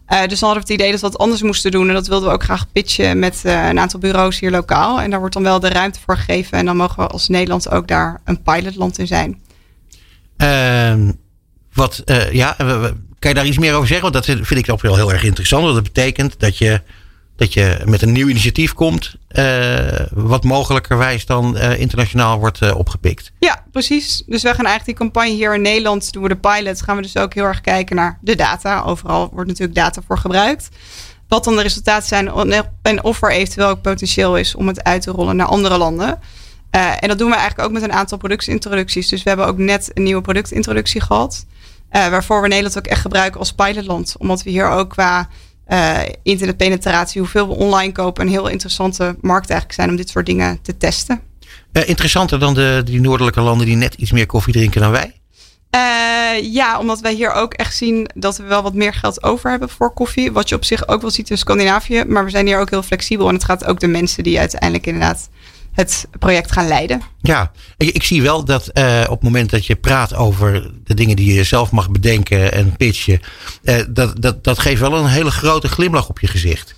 Uh, 0.08 0.20
dus 0.28 0.40
dan 0.40 0.50
hadden 0.50 0.68
we 0.68 0.74
het 0.74 0.82
idee 0.82 0.92
dat 0.92 1.02
we 1.02 1.08
wat 1.10 1.18
anders 1.18 1.42
moesten 1.42 1.72
doen. 1.72 1.88
En 1.88 1.94
dat 1.94 2.08
wilden 2.08 2.28
we 2.28 2.34
ook 2.34 2.44
graag 2.44 2.72
pitchen 2.72 3.20
met 3.20 3.42
uh, 3.46 3.68
een 3.68 3.80
aantal 3.80 4.00
bureaus 4.00 4.40
hier 4.40 4.52
lokaal. 4.52 5.02
En 5.02 5.10
daar 5.10 5.20
wordt 5.20 5.34
dan 5.34 5.44
wel 5.44 5.60
de 5.60 5.70
ruimte 5.70 6.00
voor 6.06 6.18
gegeven. 6.18 6.58
En 6.58 6.66
dan 6.66 6.78
mogen 6.78 7.04
we 7.04 7.08
als 7.08 7.28
Nederland 7.28 7.70
ook 7.70 7.88
daar 7.88 8.22
een 8.26 8.42
pilotland 8.42 8.98
in 9.00 9.08
zijn. 9.08 9.42
Uh, 10.38 11.10
wat, 11.74 12.04
ja, 12.32 12.56
kan 13.22 13.30
je 13.30 13.36
daar 13.36 13.46
iets 13.46 13.58
meer 13.58 13.74
over 13.74 13.88
zeggen? 13.88 14.12
Want 14.12 14.26
dat 14.26 14.36
vind 14.46 14.68
ik 14.68 14.72
ook 14.72 14.82
wel 14.82 14.96
heel 14.96 15.12
erg 15.12 15.24
interessant. 15.24 15.64
Want 15.64 15.76
dat 15.76 15.84
betekent 15.84 16.40
dat 16.40 16.58
je, 16.58 16.82
dat 17.36 17.54
je 17.54 17.82
met 17.86 18.02
een 18.02 18.12
nieuw 18.12 18.28
initiatief 18.28 18.74
komt. 18.74 19.16
Uh, 19.32 20.00
wat 20.12 20.44
mogelijkerwijs 20.44 21.26
dan 21.26 21.58
uh, 21.58 21.80
internationaal 21.80 22.40
wordt 22.40 22.74
opgepikt. 22.74 23.32
Ja, 23.40 23.64
precies. 23.72 24.24
Dus 24.26 24.44
wij 24.44 24.54
gaan 24.54 24.66
eigenlijk 24.66 24.98
die 24.98 25.08
campagne 25.08 25.36
hier 25.36 25.56
in 25.56 25.62
Nederland. 25.62 26.14
Doen 26.14 26.24
we 26.24 26.30
de 26.30 26.36
pilot. 26.36 26.82
Gaan 26.82 26.96
we 26.96 27.02
dus 27.02 27.18
ook 27.18 27.34
heel 27.34 27.44
erg 27.44 27.62
kijken 27.62 27.96
naar 27.96 28.18
de 28.22 28.36
data. 28.36 28.82
Overal 28.82 29.30
wordt 29.34 29.50
natuurlijk 29.50 29.78
data 29.78 30.02
voor 30.08 30.18
gebruikt. 30.18 30.70
Wat 31.28 31.44
dan 31.44 31.56
de 31.56 31.62
resultaten 31.62 32.08
zijn. 32.08 32.54
En 32.82 33.04
of 33.04 33.22
er 33.22 33.32
eventueel 33.32 33.68
ook 33.68 33.82
potentieel 33.82 34.38
is 34.38 34.56
om 34.56 34.68
het 34.68 34.84
uit 34.84 35.02
te 35.02 35.12
rollen 35.12 35.36
naar 35.36 35.48
andere 35.48 35.78
landen. 35.78 36.20
En 36.70 37.08
dat 37.08 37.18
doen 37.18 37.30
we 37.30 37.36
eigenlijk 37.36 37.68
ook 37.68 37.74
met 37.74 37.84
een 37.84 37.94
aantal 37.94 38.18
productintroducties. 38.18 39.08
Dus 39.08 39.24
we 39.24 39.30
hebben 39.30 39.48
ook 39.48 39.58
net 39.58 39.92
een 39.94 40.04
nieuwe 40.04 40.22
productintroductie 40.22 41.02
gehad. 41.02 41.46
Uh, 41.92 42.08
waarvoor 42.08 42.42
we 42.42 42.48
Nederland 42.48 42.78
ook 42.78 42.88
echt 42.88 43.02
gebruiken 43.02 43.40
als 43.40 43.54
pilotland. 43.54 44.16
Omdat 44.18 44.44
we 44.44 44.50
hier 44.50 44.70
ook 44.70 44.90
qua 44.90 45.30
uh, 45.68 46.00
internetpenetratie, 46.24 47.22
hoeveel 47.22 47.48
we 47.48 47.54
online 47.54 47.92
kopen, 47.92 48.26
een 48.26 48.32
heel 48.32 48.48
interessante 48.48 49.16
markt 49.22 49.50
eigenlijk 49.50 49.80
zijn 49.80 49.90
om 49.90 49.96
dit 49.96 50.10
soort 50.10 50.26
dingen 50.26 50.60
te 50.62 50.78
testen. 50.78 51.22
interessanter 51.72 52.40
dan 52.40 52.54
de, 52.54 52.82
die 52.86 53.02
noordelijke 53.02 53.42
landen 53.42 53.66
die 53.66 53.76
net 53.76 53.94
iets 53.94 54.12
meer 54.12 54.26
koffie 54.26 54.54
drinken 54.54 54.82
dan 54.82 54.92
wij? 54.92 55.22
Uh, 55.76 56.54
ja, 56.54 56.80
omdat 56.80 57.00
wij 57.00 57.14
hier 57.14 57.32
ook 57.32 57.54
echt 57.54 57.76
zien 57.76 58.10
dat 58.16 58.38
we 58.38 58.44
wel 58.44 58.62
wat 58.62 58.74
meer 58.74 58.94
geld 58.94 59.24
over 59.24 59.50
hebben 59.50 59.70
voor 59.70 59.94
koffie. 59.94 60.32
Wat 60.32 60.50
je 60.50 60.56
op 60.56 60.66
zich 60.66 60.88
ook 60.88 61.02
wel 61.02 61.12
ziet 61.12 61.30
in 61.30 61.38
Scandinavië. 61.38 62.04
Maar 62.08 62.24
we 62.24 62.30
zijn 62.30 62.46
hier 62.46 62.60
ook 62.60 62.70
heel 62.70 62.84
flexibel. 62.84 63.28
En 63.28 63.34
het 63.34 63.44
gaat 63.44 63.66
ook 63.66 63.80
de 63.80 63.88
mensen 63.88 64.24
die 64.24 64.40
uiteindelijk 64.40 64.86
inderdaad 64.86 65.30
het 65.72 66.08
project 66.20 66.52
gaan 66.52 66.68
leiden. 66.68 67.02
Ja, 67.22 67.52
ik, 67.78 67.90
ik 67.90 68.04
zie 68.04 68.22
wel 68.22 68.46
dat 68.46 68.70
uh, 68.74 69.02
op 69.04 69.16
het 69.16 69.24
moment 69.24 69.50
dat 69.50 69.66
je 69.66 69.76
praat 69.76 70.16
over 70.16 70.72
de 70.84 70.94
dingen 70.94 71.16
die 71.16 71.34
je 71.34 71.44
zelf 71.44 71.72
mag 71.72 71.90
bedenken 71.90 72.54
en 72.54 72.76
pitchen, 72.78 73.20
uh, 73.64 73.76
dat, 73.90 74.22
dat, 74.22 74.44
dat 74.44 74.60
geeft 74.60 74.82
wel 74.82 74.96
een 74.96 75.08
hele 75.08 75.32
grote 75.32 75.68
glimlach 75.68 76.10
op 76.10 76.20
je 76.20 76.28
gezicht. 76.28 76.76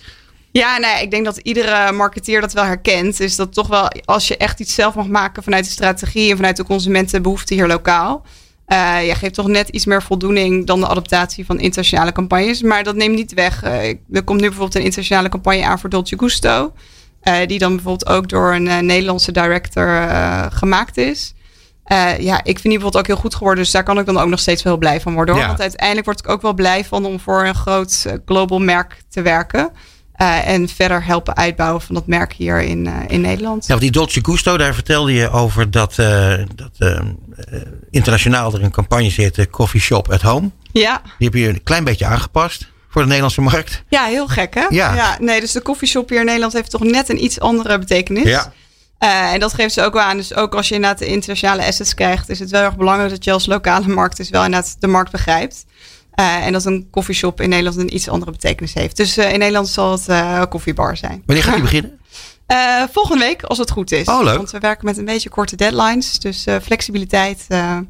Ja, 0.52 0.78
nee, 0.78 1.02
ik 1.02 1.12
denk 1.12 1.26
dat 1.26 1.38
iedere 1.38 1.92
marketeer 1.92 2.42
dat 2.42 2.54
wel 2.54 2.64
herkent. 2.64 3.20
Is 3.20 3.36
dat 3.36 3.54
toch 3.54 3.68
wel 3.68 3.92
als 4.06 4.28
je 4.28 4.38
echt 4.38 4.60
iets 4.60 4.74
zelf 4.74 4.96
mag 4.96 5.08
maken 5.08 5.44
vanuit 5.44 5.66
de 5.66 5.72
strategie 5.72 6.30
en 6.30 6.36
vanuit 6.36 6.58
de 6.58 6.64
consumentenbehoeften 6.64 7.56
hier 7.56 7.68
lokaal. 7.68 8.26
Uh, 8.68 9.08
je 9.08 9.16
geeft 9.16 9.34
toch 9.34 9.48
net 9.48 9.70
iets 9.70 9.86
meer 9.86 10.04
voldoening 10.04 10.68
dan 10.68 10.80
de 10.80 10.88
adaptatie 10.88 11.46
van 11.46 11.60
internationale 11.60 12.12
campagnes. 12.12 12.62
Maar 12.62 12.84
dat 12.84 12.96
neemt 12.96 13.16
niet 13.16 13.34
weg. 13.34 13.64
Uh, 13.64 13.88
er 14.12 14.24
komt 14.24 14.40
nu 14.40 14.48
bijvoorbeeld 14.48 14.76
een 14.76 14.84
internationale 14.84 15.30
campagne 15.30 15.66
aan 15.66 15.80
voor 15.80 15.90
Dolce 15.90 16.18
Gusto. 16.18 16.74
Uh, 17.24 17.36
die 17.48 17.60
dan 17.60 17.76
bijvoorbeeld 17.76 18.10
ook 18.10 18.30
door 18.30 18.54
een 18.54 18.66
uh, 18.66 18.80
Nederlandse 18.80 19.32
director 19.32 19.88
uh, 19.88 20.46
gemaakt 20.50 20.98
is. 20.98 21.34
ja, 22.18 22.38
ik 22.38 22.44
vind 22.44 22.64
die 22.64 22.72
bijvoorbeeld 22.72 22.98
ook 22.98 23.08
heel 23.08 23.16
goed 23.16 23.36
geworden. 23.36 23.64
Dus 23.64 23.74
daar 23.74 23.84
kan 23.84 24.00
ik 24.00 24.06
dan 24.06 24.18
ook 24.18 24.30
nog 24.30 24.40
steeds 24.40 24.64
wel 24.64 24.78
blij 24.78 25.02
van 25.02 25.14
worden. 25.14 25.34
Hoor. 25.34 25.44
Ja. 25.44 25.50
Want 25.50 25.62
uiteindelijk 25.62 26.06
word 26.06 26.20
ik 26.20 26.30
ook 26.30 26.42
wel 26.42 26.54
blij 26.54 26.86
van 26.86 27.06
om 27.06 27.20
voor 27.20 27.46
een 27.46 27.56
groot 27.56 28.06
global 28.26 28.60
merk 28.60 29.04
te 29.10 29.22
werken. 29.22 29.72
en 30.46 30.68
verder 30.68 31.06
helpen 31.06 31.36
uitbouwen 31.36 31.82
van 31.82 31.96
dat 31.96 32.08
merk 32.08 32.34
hier 32.34 32.62
in, 32.62 32.88
in 33.08 33.22
Nederland. 33.22 33.68
Ja, 33.68 33.78
die 33.78 33.92
Dolce 33.92 34.20
Gusto, 34.24 34.58
daar 34.58 34.74
vertelde 34.74 35.14
je 35.14 35.30
over 35.30 35.72
dat, 35.72 35.96
dat 36.56 37.06
internationaal 37.90 38.54
er 38.54 38.64
een 38.64 38.72
campagne 38.72 39.10
zit, 39.10 39.50
Coffee 39.50 39.82
Shop 39.82 40.12
at 40.12 40.22
Home. 40.22 40.52
Ja. 40.72 41.02
Die 41.18 41.28
heb 41.28 41.34
je 41.34 41.48
een 41.48 41.64
klein 41.64 41.84
beetje 41.84 42.06
aangepast 42.06 42.72
voor 42.94 43.02
de 43.02 43.08
Nederlandse 43.08 43.42
markt. 43.42 43.84
Ja, 43.90 44.06
heel 44.06 44.28
gek 44.28 44.54
hè? 44.54 44.66
Ja. 44.70 44.94
ja 44.96 45.18
nee, 45.20 45.40
dus 45.40 45.52
de 45.52 45.62
koffieshop 45.62 46.10
hier 46.10 46.20
in 46.20 46.26
Nederland 46.26 46.54
heeft 46.54 46.70
toch 46.70 46.84
net 46.84 47.10
een 47.10 47.24
iets 47.24 47.40
andere 47.40 47.80
betekenis. 47.80 48.24
Ja. 48.24 48.54
Uh, 49.00 49.34
en 49.34 49.40
dat 49.40 49.54
geeft 49.54 49.74
ze 49.74 49.82
ook 49.82 49.94
wel 49.94 50.02
aan. 50.02 50.18
Dus 50.18 50.36
ook 50.36 50.56
als 50.56 50.68
je 50.68 50.76
inderdaad 50.76 51.00
de 51.00 51.06
internationale 51.06 51.66
assets 51.66 51.94
krijgt, 51.94 52.30
is 52.30 52.40
het 52.40 52.50
wel 52.50 52.62
erg 52.62 52.76
belangrijk 52.76 53.10
dat 53.10 53.24
je 53.24 53.32
als 53.32 53.46
lokale 53.46 53.88
markt 53.88 54.18
dus 54.18 54.30
wel 54.30 54.44
inderdaad 54.44 54.76
de 54.80 54.88
markt 54.88 55.12
begrijpt. 55.12 55.66
Uh, 56.16 56.46
en 56.46 56.54
dat 56.54 56.66
een 56.66 56.88
koffieshop 56.92 57.42
in 57.42 57.50
Nederland 57.50 57.78
een 57.78 57.96
iets 57.96 58.10
andere 58.10 58.32
betekenis 58.32 58.74
heeft. 58.74 58.98
Dus 58.98 59.18
uh, 59.18 59.32
in 59.32 59.40
Nederland 59.40 59.68
zal 59.68 59.92
het 59.92 60.08
uh, 60.10 60.44
koffiebar 60.50 60.98
zijn. 60.98 61.24
Wanneer 61.26 61.44
gaat 61.44 61.54
die 61.54 61.64
beginnen? 61.72 61.98
volgende 62.92 63.24
week, 63.24 63.44
als 63.44 63.58
het 63.58 63.72
goed 63.72 63.92
is. 63.92 64.08
Oh, 64.08 64.24
leuk. 64.24 64.38
Want 64.38 64.52
we 64.52 64.60
werken 64.60 64.86
met 64.86 64.98
een 64.98 65.06
beetje 65.06 65.30
korte 65.30 65.56
deadlines. 65.56 66.20
Dus 66.20 66.46
flexibiliteit. 66.62 67.46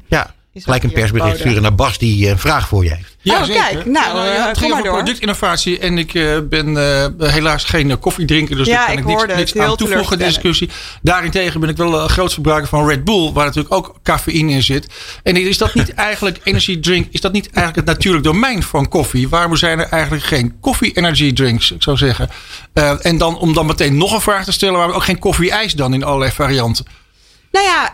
ja. 0.06 0.34
Gelijk 0.62 0.82
een 0.82 0.92
persbericht 0.92 1.38
sturen 1.38 1.62
naar 1.62 1.74
Bas 1.74 1.98
die 1.98 2.28
een 2.28 2.38
vraag 2.38 2.68
voor 2.68 2.84
je 2.84 2.94
heeft. 2.94 3.16
Ja, 3.20 3.40
oh, 3.40 3.46
kijk. 3.46 3.86
Nou, 3.86 4.18
uh, 4.18 4.34
ja, 4.34 4.48
het 4.48 4.58
ging 4.58 4.72
over 4.72 4.84
productinnovatie. 4.84 5.78
En 5.78 5.98
ik 5.98 6.14
uh, 6.14 6.38
ben 6.48 6.68
uh, 6.68 7.06
helaas 7.18 7.64
geen 7.64 7.98
koffiedrinker. 7.98 8.56
Dus 8.56 8.66
ja, 8.66 8.86
daar 8.86 8.86
kan 8.86 8.98
ik, 8.98 9.04
niks, 9.04 9.36
niks 9.36 9.56
aan 9.56 9.76
toevoegen 9.76 10.18
de 10.18 10.24
discussie. 10.24 10.70
Daarentegen 11.02 11.60
ben 11.60 11.68
ik 11.68 11.76
wel 11.76 12.02
een 12.02 12.08
groot 12.08 12.32
verbruiker 12.32 12.68
van 12.68 12.88
Red 12.88 13.04
Bull. 13.04 13.32
Waar 13.32 13.44
natuurlijk 13.44 13.74
ook 13.74 13.94
cafeïne 14.02 14.52
in 14.52 14.62
zit. 14.62 14.86
En 15.22 15.36
is 15.36 15.58
dat 15.58 15.74
niet 15.74 15.94
eigenlijk 16.10 16.40
energy 16.42 16.80
drink? 16.80 17.06
Is 17.10 17.20
dat 17.20 17.32
niet 17.32 17.50
eigenlijk 17.50 17.88
het 17.88 17.96
natuurlijk 17.96 18.24
domein 18.24 18.62
van 18.62 18.88
koffie? 18.88 19.28
Waarom 19.28 19.56
zijn 19.56 19.78
er 19.78 19.88
eigenlijk 19.88 20.24
geen 20.24 20.54
koffie 20.60 20.92
energy 20.92 21.32
drinks? 21.32 21.70
Ik 21.70 21.82
zou 21.82 21.96
zeggen. 21.96 22.28
en 23.00 23.18
dan 23.18 23.38
om 23.38 23.54
dan 23.54 23.66
meteen 23.66 23.96
nog 23.96 24.12
een 24.12 24.20
vraag 24.20 24.44
te 24.44 24.52
stellen. 24.52 24.76
Waarom 24.76 24.94
ook 24.94 25.04
geen 25.04 25.18
koffie-ijs 25.18 25.72
dan 25.72 25.94
in 25.94 26.04
allerlei 26.04 26.30
varianten? 26.30 26.86
Nou 27.54 27.66
ja, 27.66 27.92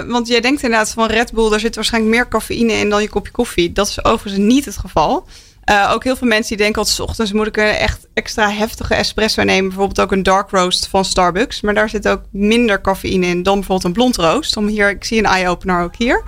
uh, 0.00 0.10
want 0.10 0.28
jij 0.28 0.40
denkt 0.40 0.62
inderdaad 0.62 0.90
van 0.90 1.08
Red 1.08 1.32
Bull, 1.32 1.50
daar 1.50 1.60
zit 1.60 1.74
waarschijnlijk 1.74 2.14
meer 2.14 2.28
cafeïne 2.28 2.72
in 2.72 2.90
dan 2.90 3.02
je 3.02 3.08
kopje 3.08 3.32
koffie. 3.32 3.72
Dat 3.72 3.88
is 3.88 4.04
overigens 4.04 4.44
niet 4.44 4.64
het 4.64 4.76
geval. 4.76 5.26
Uh, 5.70 5.90
ook 5.94 6.04
heel 6.04 6.16
veel 6.16 6.28
mensen 6.28 6.48
die 6.48 6.64
denken 6.64 6.82
altijd, 6.82 7.00
ochtends 7.00 7.32
moet 7.32 7.46
ik 7.46 7.56
een 7.56 7.64
echt 7.64 8.06
extra 8.14 8.50
heftige 8.50 8.94
espresso 8.94 9.42
nemen. 9.42 9.68
Bijvoorbeeld 9.68 10.00
ook 10.00 10.12
een 10.12 10.22
dark 10.22 10.50
roast 10.50 10.86
van 10.86 11.04
Starbucks. 11.04 11.60
Maar 11.60 11.74
daar 11.74 11.88
zit 11.88 12.08
ook 12.08 12.22
minder 12.30 12.80
cafeïne 12.80 13.26
in 13.26 13.42
dan 13.42 13.54
bijvoorbeeld 13.54 13.84
een 13.84 13.92
blond 13.92 14.16
roast. 14.16 14.56
Om 14.56 14.66
hier, 14.66 14.90
ik 14.90 15.04
zie 15.04 15.18
een 15.18 15.26
eye-opener 15.26 15.82
ook 15.82 15.96
hier. 15.96 16.22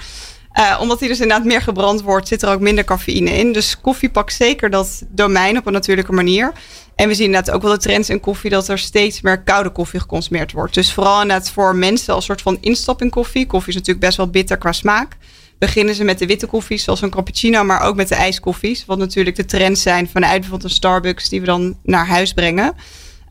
Uh, 0.59 0.79
omdat 0.81 0.99
die 0.99 1.09
dus 1.09 1.21
inderdaad 1.21 1.47
meer 1.47 1.63
gebrand 1.63 2.03
wordt, 2.03 2.29
zit 2.29 2.43
er 2.43 2.51
ook 2.51 2.61
minder 2.61 2.85
cafeïne 2.85 3.31
in. 3.31 3.53
Dus 3.53 3.81
koffie 3.81 4.11
pakt 4.11 4.33
zeker 4.33 4.71
dat 4.71 5.03
domein 5.09 5.59
op 5.59 5.67
een 5.67 5.73
natuurlijke 5.73 6.13
manier. 6.13 6.53
En 6.99 7.09
we 7.09 7.15
zien 7.15 7.27
inderdaad 7.27 7.55
ook 7.55 7.63
wel 7.63 7.71
de 7.71 7.79
trends 7.79 8.11
in 8.11 8.21
koffie 8.21 8.51
dat 8.51 8.69
er 8.69 8.79
steeds 8.79 9.21
meer 9.21 9.43
koude 9.43 9.71
koffie 9.71 10.01
geconsumeerd 10.01 10.53
wordt. 10.53 10.75
Dus 10.75 10.93
vooral 10.93 11.23
inderdaad 11.23 11.51
voor 11.51 11.77
mensen 11.77 12.15
als 12.15 12.25
soort 12.25 12.43
van 12.43 12.59
instap 12.61 13.03
in 13.03 13.11
koffie. 13.11 13.47
Koffie 13.47 13.69
is 13.69 13.75
natuurlijk 13.75 14.05
best 14.05 14.17
wel 14.17 14.31
bitter 14.31 14.57
qua 14.57 14.73
smaak. 14.73 15.17
beginnen 15.59 15.95
ze 15.95 16.05
met 16.05 16.19
de 16.19 16.27
witte 16.27 16.47
koffies, 16.47 16.85
zoals 16.85 17.03
een 17.03 17.11
cappuccino, 17.11 17.65
maar 17.65 17.81
ook 17.81 17.97
met 17.97 18.09
de 18.09 18.15
ijskoffies. 18.15 18.85
Wat 18.85 18.99
natuurlijk 18.99 19.37
de 19.37 19.45
trends 19.45 19.83
zijn 19.83 20.09
vanuit 20.09 20.41
bijvoorbeeld 20.41 20.71
een 20.71 20.77
Starbucks 20.77 21.29
die 21.29 21.41
we 21.41 21.47
dan 21.47 21.79
naar 21.83 22.07
huis 22.07 22.33
brengen. 22.33 22.75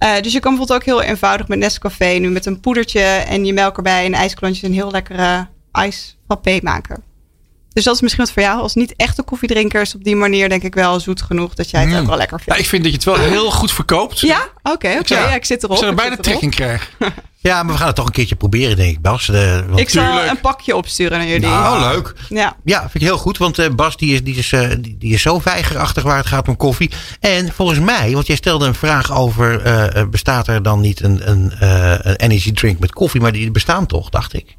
Uh, 0.04 0.22
dus 0.22 0.34
je 0.34 0.40
kan 0.40 0.56
bijvoorbeeld 0.56 0.80
ook 0.80 0.86
heel 0.86 1.02
eenvoudig 1.02 1.48
met 1.48 1.60
Nescafé 1.60 2.06
nu 2.06 2.30
met 2.30 2.46
een 2.46 2.60
poedertje 2.60 3.02
en 3.02 3.46
je 3.46 3.54
melk 3.54 3.78
erbij 3.78 4.06
en 4.06 4.14
ijsklontjes 4.14 4.64
een 4.64 4.74
heel 4.74 4.92
lekkere 4.92 5.48
ijsfrappé 5.72 6.60
maken. 6.62 7.04
Dus 7.78 7.86
dat 7.86 7.96
is 7.96 8.02
misschien 8.02 8.24
wat 8.24 8.34
voor 8.34 8.44
jou. 8.44 8.62
Als 8.62 8.76
niet 8.76 8.96
echte 8.96 9.24
koffiedrinkers 9.24 9.96
op 9.96 10.04
die 10.04 10.16
manier 10.16 10.50
denk 10.50 10.64
ik 10.64 10.74
wel 10.74 11.00
zoet 11.00 11.22
genoeg 11.22 11.54
dat 11.54 11.70
jij 11.70 11.82
het 11.82 11.90
mm. 11.90 11.98
ook 11.98 12.08
wel 12.08 12.18
lekker 12.18 12.40
vindt. 12.40 12.54
Ja, 12.54 12.60
ik 12.66 12.70
vind 12.70 12.84
dat 12.84 12.92
je 12.92 12.98
het 12.98 13.06
wel 13.06 13.30
heel 13.30 13.52
goed 13.52 13.72
verkoopt. 13.72 14.20
Ja? 14.20 14.48
Oké, 14.64 14.98
oké. 15.00 15.14
Ja, 15.14 15.36
ik 15.36 15.46
zit 15.46 15.64
erop. 15.64 15.76
Ik 15.76 15.84
zou 15.84 15.90
er 15.90 15.98
bijna 15.98 16.16
trekking 16.16 16.56
krijg. 16.56 16.90
Ja, 17.40 17.64
maar 17.64 17.72
we 17.72 17.78
gaan 17.78 17.88
het 17.88 17.96
toch 17.96 18.06
een 18.06 18.12
keertje 18.12 18.36
proberen, 18.36 18.76
denk 18.76 18.96
ik, 18.96 19.02
Bas. 19.02 19.30
ik 19.76 19.90
zal 19.90 20.24
een 20.24 20.40
pakje 20.40 20.76
opsturen 20.76 21.18
naar 21.18 21.28
jullie. 21.28 21.48
Nou, 21.48 21.80
oh, 21.80 21.92
leuk. 21.92 22.14
Ja. 22.30 22.56
ja, 22.64 22.80
vind 22.80 22.94
ik 22.94 23.02
heel 23.02 23.18
goed. 23.18 23.38
Want 23.38 23.60
uh, 23.60 23.70
Bas, 23.70 23.98
die 23.98 24.14
is, 24.14 24.24
die, 24.24 24.36
is, 24.36 24.52
uh, 24.52 24.70
die, 24.80 24.96
die, 25.00 25.14
is 25.14 25.22
zo 25.22 25.42
weigerachtig 25.44 26.04
waar 26.04 26.18
het 26.18 26.26
gaat 26.26 26.48
om 26.48 26.58
koffie. 26.58 26.92
En 27.20 27.54
volgens 27.54 27.80
mij, 27.80 28.12
want 28.12 28.28
jij 28.28 28.36
stelde 28.36 28.66
een 28.66 28.76
vraag 28.76 29.14
over... 29.14 29.66
Uh, 29.66 30.04
bestaat 30.10 30.48
er 30.48 30.64
dan 30.64 30.80
niet 30.80 31.04
een, 31.04 31.30
een, 31.30 31.52
een 32.10 32.16
energy 32.16 32.52
drink 32.52 32.80
met 32.80 32.94
koffie? 32.94 33.22
Maar 33.22 33.32
die 33.32 33.52
bestaan 33.52 33.86
toch, 33.86 34.10
dacht 34.10 34.34
ik. 34.34 34.56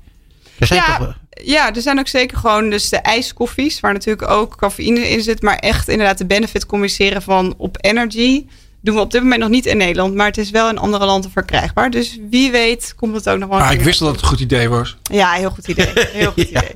Er 0.59 0.67
zijn 0.67 0.81
ja, 0.81 0.99
toch, 0.99 1.19
ja, 1.31 1.75
er 1.75 1.83
zijn 1.83 1.99
ook 1.99 2.09
zeker 2.09 2.39
gewoon 2.39 2.71
dus 2.71 2.89
de 2.89 2.97
ijskoffies... 2.97 3.81
waar 3.81 3.93
natuurlijk 3.93 4.31
ook 4.31 4.57
cafeïne 4.57 5.09
in 5.09 5.23
zit... 5.23 5.43
maar 5.43 5.57
echt 5.57 5.89
inderdaad 5.89 6.19
de 6.19 6.27
benefit 6.27 6.67
communiceren 6.67 7.23
van 7.23 7.55
op 7.57 7.77
energy 7.81 8.45
doen 8.81 8.95
we 8.95 9.01
op 9.01 9.11
dit 9.11 9.23
moment 9.23 9.41
nog 9.41 9.51
niet 9.51 9.67
in 9.67 9.77
Nederland, 9.77 10.15
maar 10.15 10.27
het 10.27 10.39
is 10.39 10.51
wel 10.51 10.69
in 10.69 10.79
andere 10.79 11.05
landen 11.05 11.31
verkrijgbaar. 11.31 11.91
Dus 11.91 12.19
wie 12.31 12.51
weet 12.51 12.95
komt 12.97 13.15
het 13.15 13.29
ook 13.29 13.39
nog 13.39 13.49
wel. 13.49 13.59
Ah, 13.59 13.73
ik 13.73 13.81
wist 13.81 13.99
dat 13.99 14.13
het 14.13 14.21
een 14.21 14.27
goed 14.27 14.41
idee 14.41 14.69
was. 14.69 14.97
Ja, 15.03 15.33
heel 15.33 15.51
goed 15.51 15.69
idee. 15.69 15.93
Heel 16.13 16.33
goed 16.33 16.49
idee. 16.49 16.73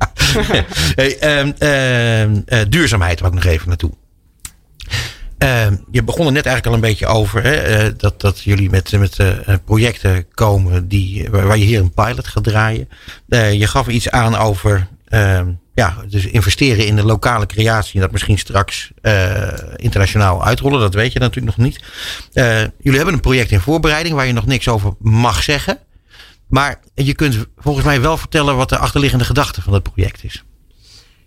hey, 1.19 1.41
um, 1.41 2.45
uh, 2.47 2.59
duurzaamheid 2.69 3.21
wou 3.21 3.37
ik 3.37 3.43
nog 3.43 3.53
even 3.53 3.69
naartoe. 3.69 3.91
Uh, 5.43 5.67
je 5.91 6.03
begon 6.03 6.27
er 6.27 6.33
net 6.33 6.47
eigenlijk 6.47 6.67
al 6.67 6.75
een 6.75 6.91
beetje 6.91 7.07
over 7.07 7.43
hè, 7.43 7.87
uh, 7.87 7.93
dat, 7.97 8.21
dat 8.21 8.41
jullie 8.41 8.71
met, 8.71 8.93
met 8.99 9.19
uh, 9.19 9.55
projecten 9.65 10.27
komen 10.35 10.89
die, 10.89 11.31
waar 11.31 11.59
je 11.59 11.65
hier 11.65 11.81
een 11.81 11.93
pilot 11.93 12.27
gaat 12.27 12.45
draaien. 12.45 12.89
je 13.29 13.67
gaf 13.67 13.89
iets 13.89 14.11
aan 14.11 14.37
over 14.37 14.89
ehm, 15.09 15.51
ja, 15.75 15.97
dus 16.09 16.27
investeren 16.27 16.87
in 16.87 16.97
de 16.97 17.05
lokale 17.05 17.47
creatie 17.47 17.95
en 17.95 18.01
dat 18.01 18.11
misschien 18.11 18.39
straks 18.39 18.91
internationaal 19.77 20.45
uitrollen, 20.45 20.81
dat 20.81 20.95
weet 20.95 21.13
je 21.13 21.19
natuurlijk 21.19 21.57
nog 21.57 21.67
niet. 21.67 21.81
Jullie 22.79 22.97
hebben 22.97 23.15
een 23.15 23.21
project 23.21 23.51
in 23.51 23.61
voorbereiding 23.61 24.15
waar 24.15 24.27
je 24.27 24.33
nog 24.33 24.47
niks 24.47 24.69
over 24.69 24.95
mag 24.99 25.43
zeggen. 25.43 25.79
Maar 26.49 26.81
je 26.95 27.15
kunt 27.15 27.47
volgens 27.57 27.85
mij 27.85 28.01
wel 28.01 28.17
vertellen 28.17 28.57
wat 28.57 28.69
de 28.69 28.79
achterliggende 28.79 29.25
gedachte 29.25 29.63
van 29.63 29.73
het 29.73 29.83
project 29.83 30.25
is. 30.25 30.45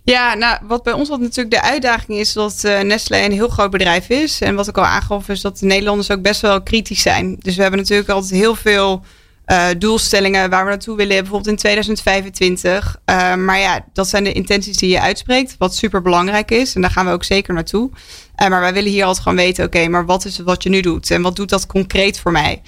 Ja, 0.06 0.34
nou, 0.34 0.58
wat 0.68 0.84
bij 0.84 0.94
ons 0.94 1.10
wat 1.10 1.20
natuurlijk 1.20 1.56
de 1.56 1.62
uitdaging 1.62 2.18
is 2.18 2.34
dat 2.34 2.62
uh, 2.66 2.80
Nestlé 2.80 3.18
een 3.18 3.32
heel 3.32 3.48
groot 3.48 3.72
bedrijf 3.72 4.10
is. 4.10 4.42
En 4.42 4.56
wat 4.56 4.68
ik 4.68 4.78
al 4.78 4.86
aangaf 4.86 5.30
is 5.30 5.42
dat 5.42 5.60
de 5.60 5.66
Nederlanders 5.66 6.12
ook 6.12 6.22
best 6.22 6.42
wel 6.42 6.64
kritisch 6.64 7.02
zijn. 7.02 7.36
Dus 7.40 7.56
we 7.56 7.62
hebben 7.62 7.80
natuurlijk 7.80 8.10
altijd 8.10 8.32
heel 8.32 8.56
veel 8.56 9.04
uh, 9.48 9.68
doelstellingen 9.78 10.50
waar 10.50 10.64
we 10.64 10.70
naartoe 10.70 10.96
willen, 10.96 11.16
bijvoorbeeld 11.16 11.48
in 11.48 11.56
2025. 11.56 12.98
Uh, 13.06 13.32
eh, 13.32 13.38
maar 13.38 13.60
ja, 13.60 13.86
dat 13.94 14.08
zijn 14.08 14.24
de 14.24 14.32
intenties 14.32 14.78
die 14.78 14.90
je 14.90 15.02
uitspreekt, 15.02 15.56
wat 15.58 15.76
super 15.76 16.02
belangrijk 16.02 16.52
is. 16.52 16.76
En 16.76 16.82
daar 16.82 16.92
gaan 16.92 17.06
we 17.06 17.12
ook 17.12 17.24
zeker 17.24 17.54
naartoe. 17.54 17.90
Maar 18.36 18.62
wij 18.62 18.74
willen 18.74 18.92
hier 18.92 19.06
altijd 19.06 19.24
gewoon 19.24 19.38
weten, 19.38 19.66
oké, 19.66 19.88
maar 19.88 20.06
wat 20.06 20.26
is 20.26 20.38
het 20.38 20.46
wat 20.46 20.64
je 20.64 20.70
nu 20.70 20.82
doet? 20.82 21.12
En 21.12 21.22
wat 21.22 21.36
doet 21.36 21.50
dat 21.50 21.66
concreet 21.66 22.20
voor 22.20 22.32
mij? 22.32 22.62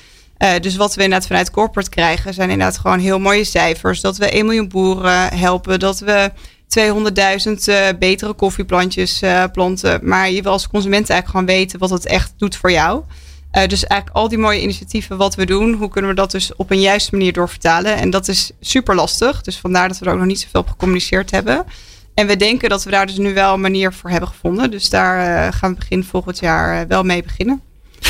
dus 0.61 0.75
wat 0.75 0.95
we 0.95 1.03
inderdaad 1.03 1.27
vanuit 1.27 1.51
corporate 1.51 1.89
krijgen, 1.89 2.33
zijn 2.33 2.49
inderdaad 2.49 2.77
gewoon 2.77 2.99
heel 2.99 3.19
mooie 3.19 3.43
cijfers. 3.43 4.01
Dat 4.01 4.17
we 4.17 4.29
1 4.29 4.45
miljoen 4.45 4.67
boeren 4.67 5.37
helpen, 5.37 5.79
dat 5.79 5.99
we 5.99 6.31
200.000 6.79 7.97
betere 7.99 8.33
koffieplantjes 8.33 9.21
planten. 9.51 9.99
Maar 10.03 10.31
je 10.31 10.41
wil 10.41 10.51
als 10.51 10.67
consument 10.67 11.09
eigenlijk 11.09 11.29
gewoon 11.29 11.59
weten 11.59 11.79
wat 11.79 11.89
het 11.89 12.05
echt 12.05 12.33
doet 12.37 12.55
voor 12.55 12.71
jou. 12.71 13.03
Uh, 13.51 13.67
dus 13.67 13.85
eigenlijk 13.85 14.19
al 14.19 14.29
die 14.29 14.37
mooie 14.37 14.61
initiatieven 14.61 15.17
wat 15.17 15.35
we 15.35 15.45
doen, 15.45 15.73
hoe 15.73 15.89
kunnen 15.89 16.09
we 16.09 16.15
dat 16.15 16.31
dus 16.31 16.55
op 16.55 16.71
een 16.71 16.79
juiste 16.79 17.15
manier 17.15 17.33
doorvertalen? 17.33 17.95
En 17.95 18.09
dat 18.09 18.27
is 18.27 18.51
super 18.59 18.95
lastig. 18.95 19.41
Dus 19.41 19.57
vandaar 19.57 19.87
dat 19.87 19.99
we 19.99 20.05
er 20.05 20.11
ook 20.11 20.17
nog 20.17 20.27
niet 20.27 20.39
zoveel 20.39 20.61
op 20.61 20.67
gecommuniceerd 20.67 21.31
hebben. 21.31 21.65
En 22.13 22.27
we 22.27 22.35
denken 22.35 22.69
dat 22.69 22.83
we 22.83 22.91
daar 22.91 23.05
dus 23.05 23.17
nu 23.17 23.33
wel 23.33 23.53
een 23.53 23.61
manier 23.61 23.93
voor 23.93 24.09
hebben 24.09 24.29
gevonden. 24.29 24.71
Dus 24.71 24.89
daar 24.89 25.53
gaan 25.53 25.71
we 25.71 25.79
begin 25.79 26.03
volgend 26.03 26.39
jaar 26.39 26.87
wel 26.87 27.03
mee 27.03 27.23
beginnen. 27.23 27.61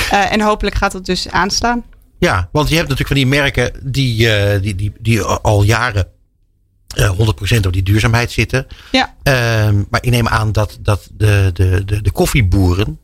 en 0.10 0.42
hopelijk 0.42 0.76
gaat 0.76 0.92
dat 0.92 1.06
dus 1.06 1.30
aanstaan. 1.30 1.84
Ja, 2.20 2.50
want 2.52 2.70
je 2.70 2.76
hebt 2.76 2.90
natuurlijk 2.90 3.20
van 3.20 3.30
die 3.30 3.40
merken 3.40 3.72
die, 3.84 4.30
die, 4.60 4.76
die, 4.76 4.94
die 5.00 5.22
al 5.22 5.64
jaren 5.64 6.08
100% 6.96 7.66
op 7.66 7.74
die 7.74 7.84
duurzaamheid 7.84 8.32
zitten. 8.32 8.68
Ja. 8.92 9.14
Ehm, 9.24 9.84
maar 9.90 10.04
ik 10.04 10.10
neem 10.10 10.28
aan 10.28 10.52
dat, 10.52 10.78
dat 10.82 11.10
de, 11.12 11.50
de, 11.54 11.86
de, 11.86 12.02
de 12.02 12.12
koffieboeren 12.12 13.00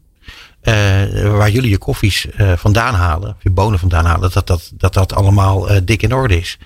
uh, 0.63 1.37
waar 1.37 1.49
jullie 1.49 1.69
je 1.69 1.77
koffies 1.77 2.25
uh, 2.39 2.53
vandaan 2.55 2.93
halen, 2.93 3.35
je 3.41 3.49
bonen 3.49 3.79
vandaan 3.79 4.05
halen, 4.05 4.31
dat 4.31 4.47
dat, 4.47 4.71
dat, 4.73 4.93
dat 4.93 5.13
allemaal 5.13 5.71
uh, 5.71 5.77
dik 5.83 6.01
in 6.01 6.13
orde 6.13 6.39
is. 6.39 6.57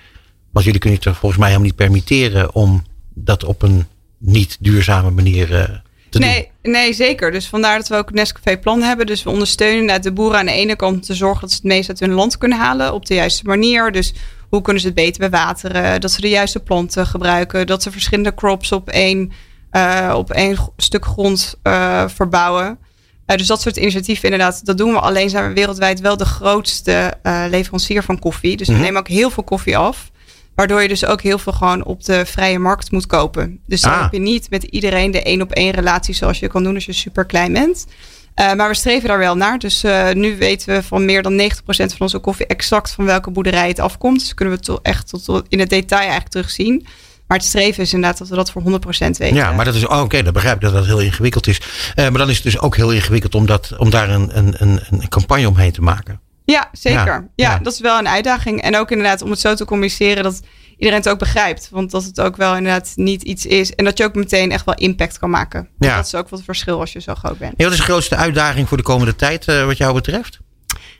Want 0.50 0.64
jullie 0.64 0.80
kunnen 0.80 0.98
het 1.02 1.16
volgens 1.16 1.40
mij 1.40 1.48
helemaal 1.48 1.68
niet 1.68 1.76
permitteren 1.76 2.54
om 2.54 2.84
dat 3.14 3.44
op 3.44 3.62
een 3.62 3.86
niet 4.18 4.56
duurzame 4.60 5.10
manier 5.10 5.46
te 6.10 6.18
nee, 6.18 6.50
doen. 6.62 6.72
Nee, 6.72 6.92
zeker. 6.92 7.30
Dus 7.30 7.46
vandaar 7.48 7.78
dat 7.78 7.88
we 7.88 7.96
ook 7.96 8.12
Nescafé 8.12 8.58
plan 8.58 8.82
hebben. 8.82 9.06
Dus 9.06 9.22
we 9.22 9.30
ondersteunen 9.30 10.02
de 10.02 10.12
boeren 10.12 10.38
aan 10.38 10.46
de 10.46 10.52
ene 10.52 10.76
kant 10.76 11.06
te 11.06 11.14
zorgen 11.14 11.40
dat 11.40 11.50
ze 11.50 11.56
het 11.56 11.64
meest 11.64 11.88
uit 11.88 12.00
hun 12.00 12.12
land 12.12 12.38
kunnen 12.38 12.58
halen 12.58 12.94
op 12.94 13.06
de 13.06 13.14
juiste 13.14 13.44
manier. 13.44 13.92
Dus 13.92 14.14
hoe 14.48 14.62
kunnen 14.62 14.82
ze 14.82 14.88
het 14.88 14.96
beter 14.96 15.30
bewateren? 15.30 16.00
Dat 16.00 16.10
ze 16.10 16.20
de 16.20 16.28
juiste 16.28 16.60
planten 16.60 17.06
gebruiken. 17.06 17.66
Dat 17.66 17.82
ze 17.82 17.90
verschillende 17.90 18.34
crops 18.34 18.72
op 18.72 18.88
één, 18.88 19.32
op 20.14 20.30
één 20.30 20.58
stuk 20.76 21.04
grond 21.04 21.54
verbouwen. 22.06 22.78
Uh, 23.26 23.36
dus 23.36 23.46
dat 23.46 23.60
soort 23.60 23.76
initiatieven 23.76 24.24
inderdaad, 24.24 24.66
dat 24.66 24.78
doen 24.78 24.92
we. 24.92 25.00
Alleen 25.00 25.30
zijn 25.30 25.48
we 25.48 25.54
wereldwijd 25.54 26.00
wel 26.00 26.16
de 26.16 26.24
grootste 26.24 27.14
leverancier 27.50 28.02
van 28.02 28.18
koffie. 28.18 28.56
Dus 28.56 28.66
we 28.66 28.72
mm 28.72 28.78
-hmm. 28.78 28.86
nemen 28.86 29.00
ook 29.00 29.08
heel 29.08 29.30
veel 29.30 29.44
koffie 29.44 29.76
af. 29.76 30.10
Waardoor 30.58 30.82
je 30.82 30.88
dus 30.88 31.04
ook 31.04 31.22
heel 31.22 31.38
veel 31.38 31.52
gewoon 31.52 31.84
op 31.84 32.04
de 32.04 32.26
vrije 32.26 32.58
markt 32.58 32.90
moet 32.90 33.06
kopen. 33.06 33.60
Dus 33.66 33.80
dan 33.80 33.92
ah. 33.92 34.02
heb 34.02 34.12
je 34.12 34.18
niet 34.18 34.50
met 34.50 34.62
iedereen 34.62 35.10
de 35.10 35.22
één 35.22 35.42
op 35.42 35.52
één 35.52 35.70
relatie 35.70 36.14
zoals 36.14 36.38
je 36.38 36.48
kan 36.48 36.62
doen 36.62 36.74
als 36.74 36.86
je 36.86 36.92
super 36.92 37.24
klein 37.24 37.52
bent. 37.52 37.86
Uh, 38.40 38.52
maar 38.52 38.68
we 38.68 38.74
streven 38.74 39.08
daar 39.08 39.18
wel 39.18 39.36
naar. 39.36 39.58
Dus 39.58 39.84
nu 40.12 40.36
weten 40.36 40.74
we 40.74 40.82
van 40.82 41.04
meer 41.04 41.22
dan 41.22 41.40
90% 41.40 41.46
van 41.66 41.88
onze 41.98 42.18
koffie 42.18 42.46
exact 42.46 42.90
van 42.90 43.04
welke 43.04 43.30
boerderij 43.30 43.68
het 43.68 43.78
afkomt. 43.78 44.18
Dus 44.18 44.34
kunnen 44.34 44.54
we 44.54 44.60
toch 44.60 44.78
echt 44.82 45.08
tot 45.08 45.42
in 45.48 45.58
het 45.58 45.70
detail 45.70 46.00
eigenlijk 46.00 46.30
terugzien. 46.30 46.86
Maar 47.28 47.38
het 47.38 47.46
streven 47.46 47.82
is 47.82 47.92
inderdaad 47.92 48.18
dat 48.18 48.28
we 48.28 48.34
dat 48.34 48.50
voor 48.50 48.62
100% 48.62 48.66
weten. 48.98 49.34
Ja, 49.34 49.52
maar 49.52 49.64
dat 49.64 49.74
is 49.74 49.86
oh, 49.86 50.00
oké, 50.00 50.22
dat 50.22 50.32
begrijp 50.32 50.54
ik 50.54 50.60
dat 50.60 50.72
dat 50.72 50.86
heel 50.86 51.00
ingewikkeld 51.00 51.46
is. 51.46 51.60
Uh, 51.60 51.94
maar 51.94 52.18
dan 52.18 52.28
is 52.28 52.34
het 52.34 52.44
dus 52.44 52.58
ook 52.58 52.76
heel 52.76 52.92
ingewikkeld 52.92 53.34
om, 53.34 53.46
dat, 53.46 53.74
om 53.78 53.90
daar 53.90 54.08
een, 54.08 54.38
een, 54.38 54.54
een, 54.58 54.80
een 54.90 55.08
campagne 55.08 55.48
omheen 55.48 55.72
te 55.72 55.80
maken. 55.80 56.20
Ja, 56.44 56.68
zeker. 56.72 57.28
Ja, 57.34 57.50
ja, 57.50 57.58
dat 57.58 57.72
is 57.72 57.80
wel 57.80 57.98
een 57.98 58.08
uitdaging. 58.08 58.62
En 58.62 58.76
ook 58.76 58.90
inderdaad 58.90 59.22
om 59.22 59.30
het 59.30 59.40
zo 59.40 59.54
te 59.54 59.64
communiceren 59.64 60.22
dat 60.22 60.40
iedereen 60.78 61.00
het 61.00 61.08
ook 61.08 61.18
begrijpt. 61.18 61.68
Want 61.70 61.90
dat 61.90 62.04
het 62.04 62.20
ook 62.20 62.36
wel 62.36 62.56
inderdaad 62.56 62.92
niet 62.94 63.22
iets 63.22 63.46
is. 63.46 63.74
En 63.74 63.84
dat 63.84 63.98
je 63.98 64.04
ook 64.04 64.14
meteen 64.14 64.52
echt 64.52 64.64
wel 64.64 64.74
impact 64.74 65.18
kan 65.18 65.30
maken. 65.30 65.68
Ja. 65.78 65.96
Dat 65.96 66.06
is 66.06 66.14
ook 66.14 66.28
wat 66.28 66.42
verschil 66.44 66.80
als 66.80 66.92
je 66.92 67.00
zo 67.00 67.14
groot 67.14 67.38
bent. 67.38 67.54
En 67.56 67.64
wat 67.64 67.72
is 67.72 67.78
de 67.78 67.84
grootste 67.84 68.16
uitdaging 68.16 68.68
voor 68.68 68.76
de 68.76 68.82
komende 68.82 69.16
tijd 69.16 69.46
uh, 69.46 69.64
wat 69.64 69.76
jou 69.76 69.94
betreft? 69.94 70.38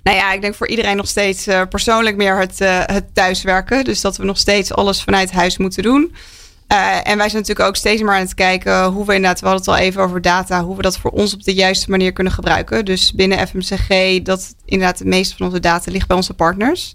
Nou 0.02 0.16
ja, 0.16 0.32
ik 0.32 0.40
denk 0.40 0.54
voor 0.54 0.68
iedereen 0.68 0.96
nog 0.96 1.08
steeds 1.08 1.48
uh, 1.48 1.62
persoonlijk 1.68 2.16
meer 2.16 2.38
het, 2.38 2.60
uh, 2.60 2.80
het 2.84 3.14
thuiswerken. 3.14 3.84
Dus 3.84 4.00
dat 4.00 4.16
we 4.16 4.24
nog 4.24 4.38
steeds 4.38 4.72
alles 4.72 5.02
vanuit 5.02 5.30
huis 5.30 5.58
moeten 5.58 5.82
doen. 5.82 6.14
Uh, 6.72 6.96
en 6.96 7.16
wij 7.16 7.28
zijn 7.28 7.42
natuurlijk 7.42 7.68
ook 7.68 7.76
steeds 7.76 8.02
maar 8.02 8.14
aan 8.14 8.20
het 8.20 8.34
kijken 8.34 8.84
hoe 8.84 9.06
we 9.06 9.14
inderdaad, 9.14 9.40
we 9.40 9.46
hadden 9.46 9.66
het 9.66 9.80
al 9.80 9.86
even 9.86 10.02
over 10.02 10.22
data, 10.22 10.64
hoe 10.64 10.76
we 10.76 10.82
dat 10.82 10.98
voor 10.98 11.10
ons 11.10 11.34
op 11.34 11.42
de 11.42 11.54
juiste 11.54 11.90
manier 11.90 12.12
kunnen 12.12 12.32
gebruiken. 12.32 12.84
Dus 12.84 13.12
binnen 13.12 13.48
FMCG, 13.48 14.22
dat 14.22 14.54
inderdaad 14.64 14.98
het 14.98 15.08
meeste 15.08 15.36
van 15.36 15.46
onze 15.46 15.60
data 15.60 15.90
ligt 15.90 16.06
bij 16.06 16.16
onze 16.16 16.34
partners. 16.34 16.94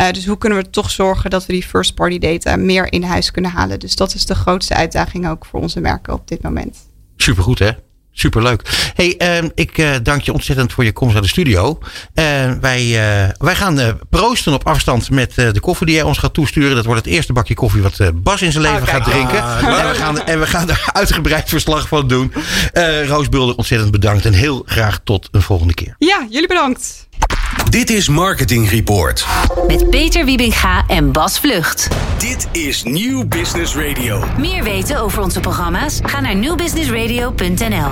Uh, 0.00 0.10
dus 0.10 0.26
hoe 0.26 0.38
kunnen 0.38 0.58
we 0.58 0.70
toch 0.70 0.90
zorgen 0.90 1.30
dat 1.30 1.46
we 1.46 1.52
die 1.52 1.62
first 1.62 1.94
party 1.94 2.18
data 2.18 2.56
meer 2.56 2.92
in 2.92 3.02
huis 3.02 3.30
kunnen 3.30 3.50
halen? 3.50 3.78
Dus 3.78 3.96
dat 3.96 4.14
is 4.14 4.26
de 4.26 4.34
grootste 4.34 4.74
uitdaging 4.74 5.28
ook 5.28 5.46
voor 5.46 5.60
onze 5.60 5.80
merken 5.80 6.12
op 6.12 6.28
dit 6.28 6.42
moment. 6.42 6.76
Supergoed 7.16 7.58
hè? 7.58 7.70
Superleuk. 8.12 8.90
Hey, 8.94 9.42
uh, 9.42 9.50
ik 9.54 9.78
uh, 9.78 9.94
dank 10.02 10.22
je 10.22 10.32
ontzettend 10.32 10.72
voor 10.72 10.84
je 10.84 10.92
komst 10.92 11.12
naar 11.12 11.22
de 11.22 11.28
studio. 11.28 11.78
Uh, 12.14 12.52
wij, 12.60 12.84
uh, 12.84 13.28
wij 13.38 13.54
gaan 13.54 13.98
proosten 14.10 14.52
op 14.52 14.66
afstand 14.66 15.10
met 15.10 15.34
de 15.34 15.60
koffie 15.60 15.86
die 15.86 15.94
jij 15.94 16.04
ons 16.04 16.18
gaat 16.18 16.34
toesturen. 16.34 16.76
Dat 16.76 16.84
wordt 16.84 17.04
het 17.04 17.14
eerste 17.14 17.32
bakje 17.32 17.54
koffie 17.54 17.82
wat 17.82 18.00
Bas 18.14 18.42
in 18.42 18.52
zijn 18.52 18.64
leven 18.64 18.86
gaat 18.86 19.04
drinken. 19.04 19.42
Ah, 19.42 19.64
en, 19.64 19.88
we 19.88 19.94
gaan, 19.94 20.24
en 20.24 20.40
we 20.40 20.46
gaan 20.46 20.68
er 20.70 20.90
uitgebreid 20.92 21.48
verslag 21.48 21.88
van 21.88 22.08
doen. 22.08 22.32
Roos 23.06 23.28
Bulder, 23.28 23.56
ontzettend 23.56 23.90
bedankt. 23.90 24.24
En 24.24 24.32
heel 24.32 24.62
graag 24.66 25.00
tot 25.04 25.28
een 25.30 25.42
volgende 25.42 25.74
keer. 25.74 25.94
Ja, 25.98 26.26
jullie 26.30 26.48
bedankt. 26.48 27.08
Dit 27.70 27.90
is 27.90 28.08
Marketing 28.08 28.70
Report. 28.70 29.26
Met 29.66 29.90
Peter 29.90 30.24
Wiebinga 30.24 30.84
en 30.86 31.12
Bas 31.12 31.38
Vlucht. 31.38 31.88
Dit 32.18 32.48
is 32.52 32.82
Nieuw 32.82 33.26
Business 33.26 33.74
Radio. 33.74 34.24
Meer 34.38 34.62
weten 34.62 35.00
over 35.00 35.22
onze 35.22 35.40
programma's? 35.40 35.98
Ga 36.02 36.20
naar 36.20 36.34
nieuwbusinessradio.nl. 36.34 37.90